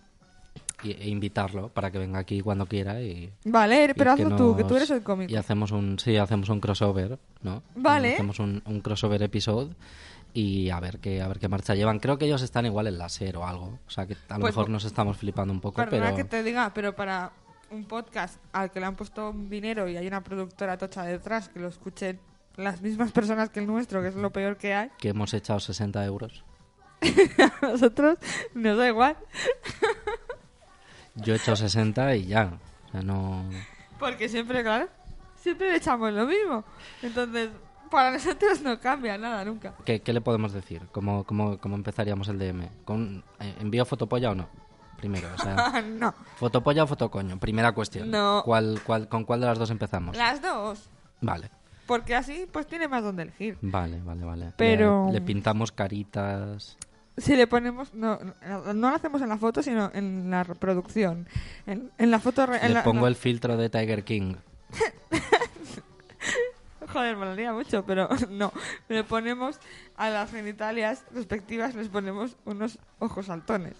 y- 0.83 0.90
e 0.92 1.09
invitarlo 1.09 1.68
para 1.68 1.92
que 1.92 1.99
venga 1.99 2.18
aquí 2.18 2.40
cuando 2.40 2.66
quiera 2.66 3.01
y, 3.01 3.31
Vale, 3.44 3.85
y 3.90 3.94
pero 3.94 4.12
hazlo 4.12 4.35
tú, 4.37 4.57
que 4.57 4.64
tú 4.64 4.75
eres 4.77 4.90
el 4.90 5.03
cómico. 5.03 5.33
Y 5.33 5.37
hacemos 5.37 5.71
un, 5.71 5.99
sí, 6.01 6.16
hacemos 6.16 6.49
un 6.49 6.59
crossover, 6.61 7.18
¿no? 7.42 7.62
Vale. 7.77 8.14
Hacemos 8.14 8.40
un, 8.40 8.62
un 8.66 8.81
crossover 8.81 9.23
episode 9.23 9.71
y 10.35 10.71
a 10.71 10.79
ver 10.81 10.99
qué 11.01 11.23
a 11.23 11.29
ver 11.29 11.38
qué 11.38 11.49
marcha 11.49 11.75
llevan. 11.75 11.99
Creo 11.99 12.19
que 12.19 12.27
ellos 12.27 12.43
están 12.43 12.67
igual 12.67 12.87
en 12.87 12.99
la 12.99 13.09
SER 13.09 13.37
o 13.38 13.47
algo, 13.47 13.79
o 13.87 13.91
sea 13.91 14.07
que 14.07 14.14
a 14.29 14.35
lo 14.35 14.41
Pues- 14.41 14.55
mejor 14.55 14.71
nos 14.71 14.85
estamos 14.85 15.17
flipando 15.17 15.53
un 15.53 15.61
poco, 15.61 15.83
pero 15.88 16.14
que 16.17 16.25
te 16.25 16.43
diga, 16.43 16.73
pero 16.75 16.95
para 16.95 17.33
un 17.71 17.85
podcast 17.85 18.38
al 18.53 18.71
que 18.71 18.81
le 18.81 18.87
han 18.87 18.97
puesto 18.97 19.31
un 19.31 19.49
dinero 19.51 19.88
y 19.88 19.97
hay 19.97 20.07
una 20.07 20.23
productora 20.25 20.79
tocha 20.79 21.03
detrás 21.05 21.49
que 21.49 21.61
lo 21.61 21.69
escuchen 21.69 22.19
las 22.57 22.81
mismas 22.81 23.12
personas 23.12 23.51
que 23.51 23.61
el 23.61 23.67
nuestro, 23.67 24.01
que 24.03 24.09
es 24.09 24.14
lo 24.17 24.31
peor 24.31 24.57
que 24.57 24.75
hay, 24.75 24.91
que 24.99 25.11
hemos 25.11 25.33
echado 25.35 25.61
60 25.61 26.05
euros. 26.05 26.45
a 27.62 27.67
nosotros 27.67 28.19
nos 28.55 28.77
da 28.77 28.88
igual. 28.88 29.17
Yo 31.14 31.35
he 31.35 31.37
hecho 31.37 31.57
60 31.57 32.17
y 32.17 32.27
ya. 32.27 32.59
O 32.87 32.91
sea, 32.91 33.03
no... 33.03 33.49
Porque 33.99 34.29
siempre, 34.29 34.62
claro, 34.62 34.88
siempre 35.37 35.71
le 35.71 35.77
echamos 35.77 36.12
lo 36.12 36.27
mismo. 36.27 36.64
Entonces, 37.03 37.51
para 37.90 38.11
nosotros 38.11 38.61
no 38.62 38.79
cambia 38.81 39.16
nada 39.18 39.44
nunca. 39.44 39.74
¿Qué, 39.85 40.01
qué 40.01 40.12
le 40.12 40.20
podemos 40.20 40.53
decir? 40.53 40.83
¿Cómo, 40.92 41.24
cómo, 41.24 41.59
cómo 41.59 41.77
empezaríamos 41.77 42.29
el 42.29 42.38
DM? 42.38 42.68
¿Con 42.85 43.24
eh, 43.40 43.55
envío 43.61 43.85
fotopolla 43.85 44.31
o 44.31 44.35
no? 44.35 44.48
Primero, 44.96 45.29
o 45.33 45.38
sea, 45.42 45.81
no, 45.87 46.12
¿fotopolla 46.37 46.83
o 46.83 46.87
fotocoño? 46.87 47.38
Primera 47.38 47.72
cuestión. 47.72 48.11
No. 48.11 48.42
¿Cuál, 48.44 48.81
cuál, 48.85 49.09
¿Con 49.09 49.24
cuál 49.24 49.40
de 49.40 49.46
las 49.46 49.59
dos 49.59 49.70
empezamos? 49.70 50.16
las 50.16 50.42
dos. 50.42 50.90
Vale, 51.20 51.51
Porque 51.87 52.14
así, 52.16 52.46
pues 52.53 52.66
tiene 52.66 52.88
más 52.88 53.03
donde 53.05 53.22
elegir. 53.22 53.59
vale, 53.62 54.01
vale, 54.05 54.24
vale. 54.24 54.53
Pero- 54.57 55.07
Le, 55.07 55.14
le 55.14 55.20
pintamos 55.20 55.70
caritas... 55.72 56.77
Si 57.16 57.35
le 57.35 57.48
ponemos, 57.48 57.94
no, 57.94 58.18
no 58.46 58.72
no 58.74 58.90
lo 58.90 58.94
hacemos 58.96 59.20
en 59.22 59.29
la 59.29 59.38
foto, 59.38 59.61
sino 59.62 59.90
en 59.92 60.31
la 60.31 60.44
reproducción. 60.44 61.27
En, 61.66 61.90
en 61.98 62.11
la 62.12 62.20
foto... 62.20 62.46
re- 62.46 62.59
en 62.62 62.68
Le 62.68 62.74
la- 62.74 62.85
pongo 62.85 63.01
no. 63.01 63.07
el 63.09 63.16
filtro 63.16 63.57
de 63.57 63.68
Tiger 63.70 64.05
King. 64.05 64.35
Joder, 66.92 67.16
me 67.16 67.35
lo 67.35 67.53
mucho, 67.55 67.85
pero 67.85 68.09
no. 68.31 68.53
Le 68.88 69.05
ponemos 69.05 69.59
a 69.96 70.09
las 70.11 70.31
genitalias 70.31 71.05
respectivas, 71.12 71.74
les 71.74 71.88
ponemos 71.88 72.37
unos 72.44 72.79
ojos 72.98 73.27
saltones. 73.27 73.74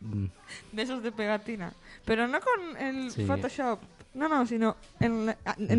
Mm, 0.00 0.26
De 0.72 0.82
esos 0.82 1.02
de 1.02 1.12
pegatina. 1.12 1.72
Pero 2.04 2.26
no 2.26 2.38
con 2.40 2.76
el 2.76 3.10
Sí. 3.10 3.24
Photoshop. 3.24 3.78
No, 4.12 4.28
no, 4.28 4.44
sino 4.44 4.76
en, 4.98 5.36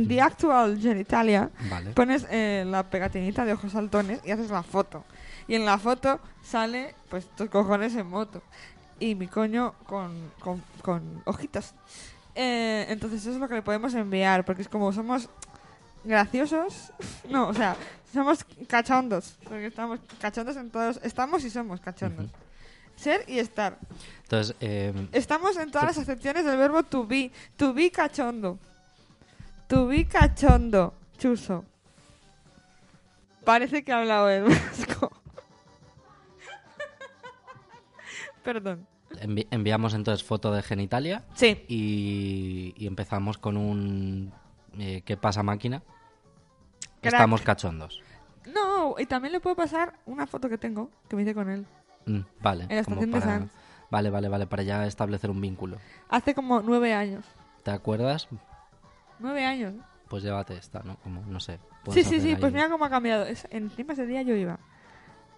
the 0.08 0.22
actual 0.22 0.80
genitalia 0.80 1.50
Vale. 1.70 1.92
pones 1.92 2.26
eh, 2.30 2.64
la 2.66 2.84
pegatinita 2.90 3.44
de 3.44 3.52
ojos 3.52 3.74
saltones 3.74 4.22
y 4.24 4.32
haces 4.32 4.50
la 4.50 4.64
foto. 4.64 5.04
Y 5.50 5.56
en 5.56 5.66
la 5.66 5.78
foto 5.78 6.22
sale, 6.42 6.96
pues, 7.10 7.28
tus 7.36 7.50
cojones 7.50 7.94
en 7.96 8.08
moto. 8.08 8.42
Y 9.00 9.16
mi 9.16 9.28
coño 9.28 9.74
con, 9.86 10.32
con, 10.40 10.64
con 10.82 11.22
ojitos. 11.26 11.74
Eh, 12.36 12.86
entonces 12.88 13.20
eso 13.22 13.32
es 13.32 13.38
lo 13.38 13.50
que 13.50 13.56
le 13.56 13.62
podemos 13.64 13.94
enviar, 13.96 14.46
porque 14.46 14.62
es 14.62 14.70
como 14.70 14.94
somos 14.94 15.28
graciosos. 16.04 16.92
No, 17.30 17.48
o 17.50 17.54
sea, 17.54 17.76
somos 18.12 18.44
cachondos. 18.68 19.38
Porque 19.44 19.68
estamos 19.68 20.00
cachondos 20.20 20.58
en 20.58 20.70
todos. 20.70 21.00
Estamos 21.04 21.44
y 21.46 21.50
somos 21.50 21.80
cachondos. 21.80 22.30
Ser 22.96 23.24
y 23.28 23.40
estar. 23.40 23.78
Entonces, 24.24 24.56
eh, 24.60 24.94
Estamos 25.14 25.58
en 25.58 25.72
todas 25.72 25.88
las 25.88 25.98
acepciones 25.98 26.44
del 26.46 26.58
verbo 26.58 26.84
to 26.84 27.06
be. 27.08 27.32
To 27.58 27.74
be 27.74 27.90
cachondo. 27.92 28.60
To 29.68 29.88
be 29.88 30.06
cachondo. 30.08 30.94
Chuso. 31.18 31.64
Parece 33.46 33.84
que 33.84 33.92
ha 33.92 34.00
hablado 34.00 34.30
el 34.30 34.44
vasco. 34.44 35.12
Perdón. 38.44 38.88
envi- 39.22 39.48
enviamos 39.52 39.94
entonces 39.94 40.24
foto 40.26 40.52
de 40.52 40.62
genitalia 40.64 41.24
Sí. 41.36 41.64
y, 41.68 42.74
y 42.78 42.88
empezamos 42.88 43.38
con 43.38 43.56
un... 43.58 44.32
eh, 44.78 45.02
¿Qué 45.06 45.18
pasa 45.18 45.44
máquina? 45.44 45.82
Crack. 47.02 47.14
Estamos 47.14 47.42
cachondos. 47.42 48.02
No, 48.54 48.96
y 48.98 49.06
también 49.06 49.32
le 49.34 49.40
puedo 49.40 49.56
pasar 49.56 49.94
una 50.06 50.26
foto 50.28 50.50
que 50.50 50.58
tengo, 50.58 50.90
que 51.08 51.16
me 51.16 51.22
hice 51.24 51.34
con 51.34 51.50
él. 51.50 51.66
Mm, 52.06 52.20
vale. 52.42 52.64
En 52.64 52.70
la 52.76 52.82
estación 52.82 53.12
de 53.12 53.20
para- 53.20 53.32
Sanz. 53.38 53.52
Vale, 53.90 54.10
vale, 54.10 54.30
vale, 54.30 54.48
para 54.48 54.64
ya 54.64 54.86
establecer 54.88 55.30
un 55.30 55.42
vínculo. 55.42 55.78
Hace 56.10 56.34
como 56.34 56.62
nueve 56.62 56.94
años. 56.94 57.26
¿Te 57.64 57.72
acuerdas? 57.72 58.28
Nueve 59.20 59.46
años. 59.46 59.74
Pues 60.08 60.24
llévate 60.24 60.56
esta, 60.56 60.82
¿no? 60.84 60.96
Como, 60.98 61.22
no 61.26 61.40
sé. 61.40 61.60
Sí, 61.92 62.04
sí, 62.04 62.20
sí, 62.22 62.30
ahí- 62.30 62.36
pues 62.38 62.54
mira 62.54 62.70
cómo 62.70 62.86
ha 62.86 62.90
cambiado. 62.90 63.26
Es, 63.26 63.48
encima 63.52 63.94
ese 63.94 64.06
día 64.06 64.22
yo 64.22 64.36
iba, 64.36 64.60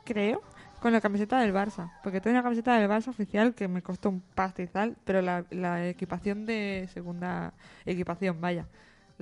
creo, 0.06 0.42
con 0.82 0.94
la 0.94 1.02
camiseta 1.02 1.40
del 1.40 1.54
Barça. 1.54 1.92
Porque 2.04 2.22
tengo 2.22 2.36
una 2.36 2.44
camiseta 2.44 2.76
del 2.78 2.90
Barça 2.90 3.08
oficial 3.10 3.56
que 3.56 3.68
me 3.68 3.82
costó 3.82 4.10
un 4.10 4.22
pastizal, 4.22 4.96
pero 5.04 5.22
la, 5.22 5.46
la 5.50 5.88
equipación 5.88 6.46
de 6.46 6.88
segunda 6.94 7.54
equipación, 7.86 8.40
vaya. 8.40 8.68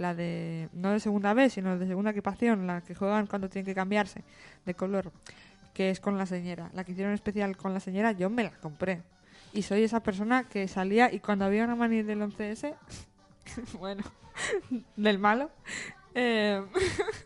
La 0.01 0.15
de, 0.15 0.67
no 0.73 0.89
de 0.89 0.99
segunda 0.99 1.35
vez, 1.35 1.53
sino 1.53 1.77
de 1.77 1.85
segunda 1.85 2.09
equipación, 2.09 2.65
la 2.65 2.81
que 2.81 2.95
juegan 2.95 3.27
cuando 3.27 3.49
tienen 3.49 3.67
que 3.67 3.75
cambiarse 3.75 4.23
de 4.65 4.73
color, 4.73 5.11
que 5.75 5.91
es 5.91 5.99
con 5.99 6.17
la 6.17 6.25
señora. 6.25 6.71
La 6.73 6.83
que 6.83 6.93
hicieron 6.93 7.13
especial 7.13 7.55
con 7.55 7.71
la 7.75 7.79
señora, 7.79 8.11
yo 8.11 8.27
me 8.31 8.43
la 8.45 8.49
compré. 8.49 9.03
Y 9.53 9.61
soy 9.61 9.83
esa 9.83 10.01
persona 10.01 10.45
que 10.49 10.67
salía 10.67 11.13
y 11.13 11.19
cuando 11.19 11.45
había 11.45 11.63
una 11.65 11.75
mani 11.75 12.01
del 12.01 12.21
11S, 12.21 12.73
bueno, 13.79 14.03
del 14.95 15.19
malo, 15.19 15.51
eh, 16.15 16.65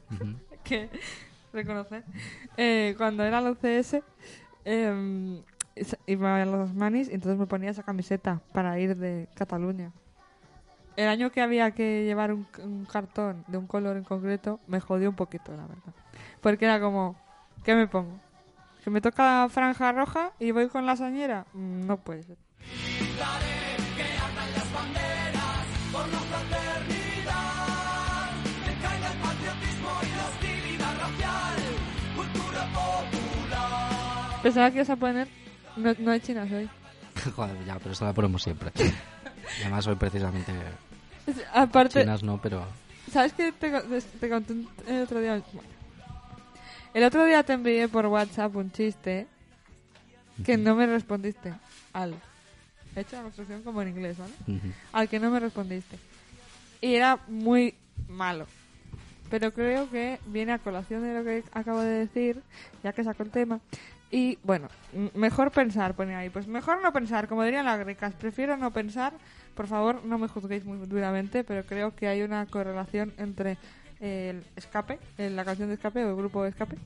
que 0.66 0.90
reconocer. 1.54 2.04
Eh, 2.58 2.94
cuando 2.98 3.24
era 3.24 3.40
el 3.40 3.46
11S, 3.46 4.04
eh, 4.66 5.42
iba 6.08 6.42
a 6.42 6.46
los 6.46 6.74
manis 6.74 7.10
y 7.10 7.14
entonces 7.14 7.40
me 7.40 7.48
ponía 7.48 7.70
esa 7.70 7.84
camiseta 7.84 8.42
para 8.52 8.78
ir 8.80 8.98
de 8.98 9.30
Cataluña. 9.34 9.94
El 10.96 11.08
año 11.10 11.30
que 11.32 11.42
había 11.42 11.72
que 11.72 12.06
llevar 12.06 12.32
un, 12.32 12.48
un 12.64 12.86
cartón 12.86 13.44
de 13.48 13.58
un 13.58 13.68
color 13.68 13.98
en 13.98 14.04
concreto 14.04 14.60
me 14.68 14.80
jodió 14.80 15.10
un 15.10 15.16
poquito, 15.16 15.52
la 15.52 15.64
verdad. 15.68 15.94
Porque 16.42 16.66
era 16.66 16.80
como, 16.80 17.16
¿qué 17.64 17.76
me 17.76 17.88
pongo? 17.88 18.18
¿Que 18.84 18.90
me 18.90 19.02
toca 19.02 19.48
franja 19.50 19.92
roja 19.92 20.32
y 20.40 20.52
voy 20.52 20.68
con 20.70 20.86
la 20.86 20.96
sañera? 20.96 21.46
Mm, 21.54 21.86
No 21.88 21.98
puede 21.98 22.24
ser. 22.24 22.38
Pensaba 34.44 34.70
que 34.70 34.78
ibas 34.78 34.90
a 34.90 34.96
poner 34.96 35.28
no, 35.76 35.94
no 36.00 36.12
hay 36.12 36.20
chinas 36.22 36.50
hoy. 36.52 36.70
Joder, 37.36 37.66
ya, 37.66 37.78
pero 37.80 37.92
eso 37.92 38.06
la 38.06 38.14
ponemos 38.14 38.42
siempre. 38.44 38.72
Además 39.62 39.88
hoy 39.88 39.96
precisamente 39.96 40.52
Aparte, 41.54 42.02
chinas 42.02 42.24
no, 42.24 42.40
pero... 42.42 42.66
¿Sabes 43.12 43.34
qué 43.34 43.52
te, 43.52 43.72
co- 43.72 43.82
te 44.20 44.30
conté 44.30 44.54
el 44.88 45.04
otro 45.04 45.20
día? 45.20 45.42
Bueno. 45.54 45.70
El 46.94 47.04
otro 47.04 47.26
día 47.26 47.44
te 47.44 47.54
envié 47.54 47.88
por 47.88 48.06
WhatsApp 48.08 48.56
un 48.56 48.72
chiste 48.72 49.28
que 50.46 50.58
no 50.58 50.76
me 50.76 50.86
respondiste. 50.86 51.54
Al. 51.94 52.16
He 52.96 53.02
hecho 53.02 53.16
la 53.18 53.24
construcción 53.24 53.62
como 53.64 53.82
en 53.82 53.90
inglés, 53.90 54.18
¿vale? 54.18 54.34
Al 54.94 55.10
que 55.10 55.20
no 55.20 55.30
me 55.30 55.40
respondiste. 55.40 55.98
Y 56.82 56.96
era 56.96 57.20
muy 57.28 57.76
malo. 58.08 58.48
Pero 59.30 59.52
creo 59.54 59.90
que 59.90 60.20
viene 60.28 60.52
a 60.54 60.60
colación 60.60 61.02
de 61.04 61.14
lo 61.14 61.24
que 61.24 61.44
acabo 61.52 61.80
de 61.82 61.90
decir, 62.06 62.42
ya 62.84 62.94
que 62.94 63.04
saco 63.04 63.24
el 63.24 63.32
tema. 63.32 63.60
Y 64.12 64.38
bueno, 64.44 64.68
mejor 65.14 65.52
pensar, 65.52 65.96
pone 65.96 66.16
ahí. 66.16 66.30
Pues 66.30 66.48
mejor 66.48 66.82
no 66.82 66.94
pensar, 66.94 67.28
como 67.28 67.44
dirían 67.44 67.66
las 67.66 67.80
grecas. 67.80 68.14
Prefiero 68.14 68.56
no 68.56 68.72
pensar. 68.72 69.14
Por 69.56 69.68
favor, 69.68 70.04
no 70.06 70.18
me 70.18 70.28
juzguéis 70.28 70.66
muy 70.66 70.78
duramente, 70.88 71.44
pero 71.44 71.64
creo 71.66 71.96
que 71.96 72.08
hay 72.08 72.22
una 72.22 72.46
correlación 72.46 73.14
entre 73.18 73.58
el 74.00 74.44
escape, 74.56 75.00
la 75.18 75.46
canción 75.46 75.70
de 75.70 75.76
escape 75.76 76.04
o 76.04 76.10
el 76.10 76.16
grupo 76.16 76.44
de 76.44 76.50
escape. 76.50 76.78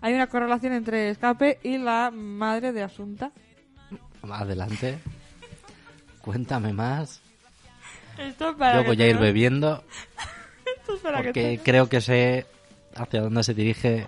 Hay 0.00 0.14
una 0.14 0.26
correlación 0.26 0.72
entre 0.72 1.10
escape 1.10 1.58
y 1.62 1.78
la 1.78 2.10
madre 2.10 2.72
de 2.72 2.82
Asunta. 2.82 3.30
Adelante. 4.22 4.98
Cuéntame 6.22 6.72
más. 6.72 7.20
Esto 8.18 8.50
es 8.50 8.56
para 8.56 8.76
Yo 8.76 8.82
que 8.82 8.88
voy 8.88 9.02
a 9.02 9.08
ir 9.08 9.18
bebiendo 9.18 9.82
esto 10.78 10.94
es 10.94 11.00
para 11.00 11.18
que 11.18 11.24
porque 11.28 11.56
te- 11.58 11.62
creo 11.62 11.88
que 11.88 12.00
sé 12.00 12.46
hacia 12.94 13.20
dónde 13.22 13.42
se 13.42 13.54
dirige 13.54 14.06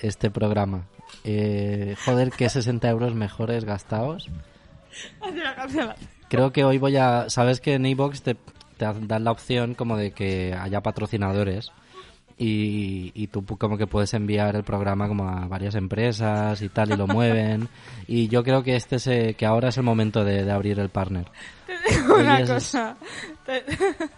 este 0.00 0.30
programa. 0.30 0.84
Eh, 1.24 1.96
joder, 2.04 2.30
que 2.32 2.48
60 2.48 2.88
euros 2.88 3.14
mejores 3.14 3.64
gastados. 3.64 4.28
Hacia- 5.20 5.84
la- 5.84 5.96
Creo 6.28 6.52
que 6.52 6.64
hoy 6.64 6.78
voy 6.78 6.96
a... 6.96 7.28
Sabes 7.30 7.60
que 7.60 7.74
en 7.74 7.86
iVoox 7.86 8.22
te, 8.22 8.34
te 8.34 8.84
dan 8.84 9.24
la 9.24 9.30
opción 9.30 9.74
como 9.74 9.96
de 9.96 10.10
que 10.12 10.54
haya 10.58 10.80
patrocinadores 10.82 11.70
y, 12.38 13.12
y 13.14 13.28
tú 13.28 13.44
como 13.46 13.78
que 13.78 13.86
puedes 13.86 14.12
enviar 14.12 14.56
el 14.56 14.62
programa 14.64 15.08
como 15.08 15.28
a 15.28 15.46
varias 15.46 15.74
empresas 15.74 16.60
y 16.60 16.68
tal 16.68 16.92
y 16.92 16.96
lo 16.96 17.06
mueven 17.06 17.68
y 18.06 18.28
yo 18.28 18.42
creo 18.44 18.62
que 18.62 18.76
este 18.76 18.96
es, 18.96 19.06
eh, 19.06 19.34
que 19.38 19.46
ahora 19.46 19.68
es 19.70 19.76
el 19.78 19.84
momento 19.84 20.22
de, 20.24 20.44
de 20.44 20.52
abrir 20.52 20.78
el 20.80 20.88
partner. 20.90 21.26
Te 21.66 21.94
digo 21.94 22.16
una 22.16 22.40
es- 22.40 22.50
cosa. 22.50 22.96
Te- 23.46 23.64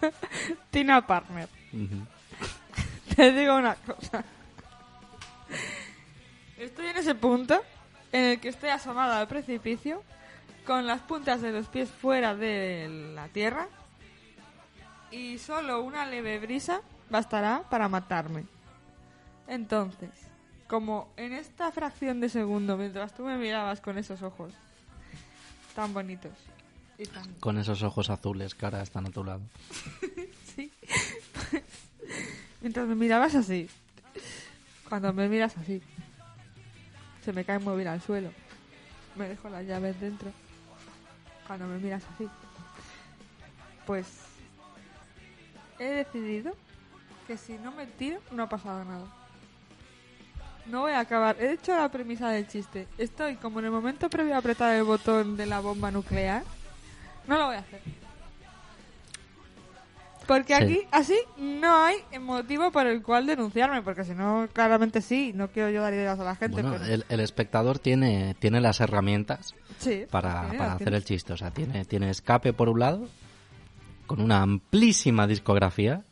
Tina 0.71 1.05
Partner. 1.05 1.47
Te 3.15 3.31
digo 3.31 3.55
una 3.55 3.75
cosa. 3.75 4.23
Estoy 6.57 6.87
en 6.87 6.97
ese 6.97 7.15
punto 7.15 7.61
en 8.11 8.25
el 8.25 8.39
que 8.39 8.49
estoy 8.49 8.69
asomada 8.69 9.19
al 9.21 9.27
precipicio 9.27 10.01
con 10.69 10.85
las 10.85 11.01
puntas 11.01 11.41
de 11.41 11.51
los 11.51 11.67
pies 11.67 11.89
fuera 11.89 12.35
de 12.35 13.11
la 13.15 13.27
tierra 13.29 13.67
y 15.09 15.39
solo 15.39 15.81
una 15.81 16.05
leve 16.05 16.37
brisa 16.37 16.81
bastará 17.09 17.63
para 17.71 17.89
matarme. 17.89 18.45
Entonces, 19.47 20.11
como 20.67 21.11
en 21.17 21.33
esta 21.33 21.71
fracción 21.71 22.19
de 22.19 22.29
segundo, 22.29 22.77
mientras 22.77 23.15
tú 23.15 23.23
me 23.23 23.35
mirabas 23.35 23.81
con 23.81 23.97
esos 23.97 24.21
ojos 24.21 24.53
tan 25.73 25.91
bonitos 25.91 26.33
y 26.99 27.07
tan 27.07 27.33
Con 27.39 27.57
esos 27.57 27.81
ojos 27.81 28.11
azules 28.11 28.53
que 28.53 28.65
ahora 28.65 28.83
están 28.83 29.07
a 29.07 29.09
tu 29.09 29.23
lado. 29.23 29.41
Sí. 30.55 30.71
Mientras 32.61 32.85
me 32.85 32.93
mirabas 32.93 33.33
así. 33.33 33.67
Cuando 34.87 35.13
me 35.13 35.29
miras 35.29 35.57
así. 35.57 35.81
Se 37.25 37.33
me 37.33 37.43
cae 37.43 37.57
móvil 37.57 37.87
al 37.87 38.01
suelo. 38.01 38.29
Me 39.15 39.29
dejo 39.29 39.49
las 39.49 39.65
llaves 39.65 39.99
dentro. 39.99 40.31
Cuando 41.49 41.65
me 41.65 41.79
miras 41.79 42.03
así. 42.13 42.29
Pues. 43.87 44.05
He 45.79 45.85
decidido 45.85 46.53
que 47.25 47.37
si 47.37 47.57
no 47.57 47.71
me 47.71 47.87
tiro, 47.87 48.19
no 48.29 48.43
ha 48.43 48.49
pasado 48.49 48.85
nada. 48.85 49.07
No 50.67 50.81
voy 50.81 50.91
a 50.91 50.99
acabar. 50.99 51.37
He 51.39 51.53
hecho 51.53 51.75
la 51.75 51.89
premisa 51.89 52.29
del 52.29 52.47
chiste. 52.47 52.87
Estoy 52.99 53.35
como 53.37 53.57
en 53.57 53.65
el 53.65 53.71
momento 53.71 54.11
previo 54.11 54.35
a 54.35 54.37
apretar 54.37 54.75
el 54.75 54.83
botón 54.83 55.37
de 55.37 55.47
la 55.47 55.59
bomba 55.59 55.89
nuclear. 55.89 56.43
No 57.25 57.39
lo 57.39 57.47
voy 57.47 57.55
a 57.55 57.59
hacer. 57.59 57.81
Porque 60.29 60.55
Sí. 60.55 60.63
aquí, 60.63 60.79
así, 60.91 61.17
no 61.37 61.83
hay 61.83 61.97
motivo 62.21 62.71
por 62.71 62.85
el 62.87 63.01
cual 63.01 63.25
denunciarme, 63.25 63.81
porque 63.81 64.03
si 64.03 64.11
no, 64.13 64.47
claramente 64.53 65.01
sí, 65.01 65.31
no 65.35 65.47
quiero 65.49 65.71
yo 65.71 65.81
dar 65.81 65.91
ideas 65.93 66.19
a 66.19 66.23
la 66.23 66.35
gente, 66.35 66.61
Bueno, 66.61 66.77
pero... 66.79 66.85
el, 66.93 67.03
el 67.09 67.19
espectador 67.19 67.79
tiene, 67.79 68.35
tiene 68.37 68.61
las 68.61 68.79
herramientas 68.79 69.55
sí, 69.79 70.03
para, 70.11 70.43
tiene, 70.43 70.57
para 70.59 70.73
hacer 70.73 70.85
tiene. 70.85 70.97
el 70.97 71.03
chiste. 71.03 71.33
O 71.33 71.37
sea, 71.37 71.49
tiene, 71.51 71.83
tiene 71.85 72.11
escape 72.11 72.53
por 72.53 72.69
un 72.69 72.79
lado, 72.79 73.07
con 74.05 74.21
una 74.21 74.41
amplísima 74.43 75.25
discografía. 75.25 76.03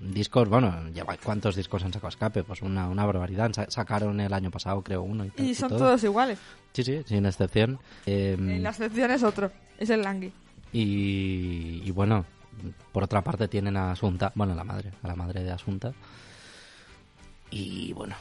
Discos, 0.00 0.48
bueno, 0.48 0.88
lleva, 0.94 1.16
¿cuántos 1.22 1.54
discos 1.56 1.82
han 1.84 1.92
sacado 1.92 2.08
escape? 2.08 2.44
Pues 2.44 2.62
una, 2.62 2.88
una 2.88 3.04
barbaridad. 3.06 3.52
Sa- 3.52 3.70
sacaron 3.70 4.18
el 4.20 4.32
año 4.32 4.50
pasado, 4.50 4.82
creo, 4.82 5.02
uno. 5.02 5.26
Y, 5.26 5.32
Y 5.50 5.54
son 5.54 5.68
todo. 5.68 5.78
todos 5.80 6.02
iguales. 6.04 6.38
Sí, 6.72 6.82
sí, 6.82 7.02
sin 7.06 7.24
excepción. 7.26 7.78
Eh, 8.06 8.36
la 8.60 8.70
excepción 8.70 9.10
es 9.10 9.22
otro, 9.22 9.50
es 9.78 9.90
el 9.90 10.02
Langui. 10.02 10.32
y, 10.72 11.82
y 11.84 11.90
bueno, 11.92 12.24
por 12.92 13.04
otra 13.04 13.22
parte 13.22 13.48
tienen 13.48 13.76
a 13.76 13.92
Asunta, 13.92 14.32
bueno, 14.34 14.54
la 14.54 14.64
madre, 14.64 14.92
a 15.02 15.08
la 15.08 15.16
madre 15.16 15.42
de 15.42 15.52
Asunta. 15.52 15.92
Y 17.50 17.92
bueno, 17.92 18.16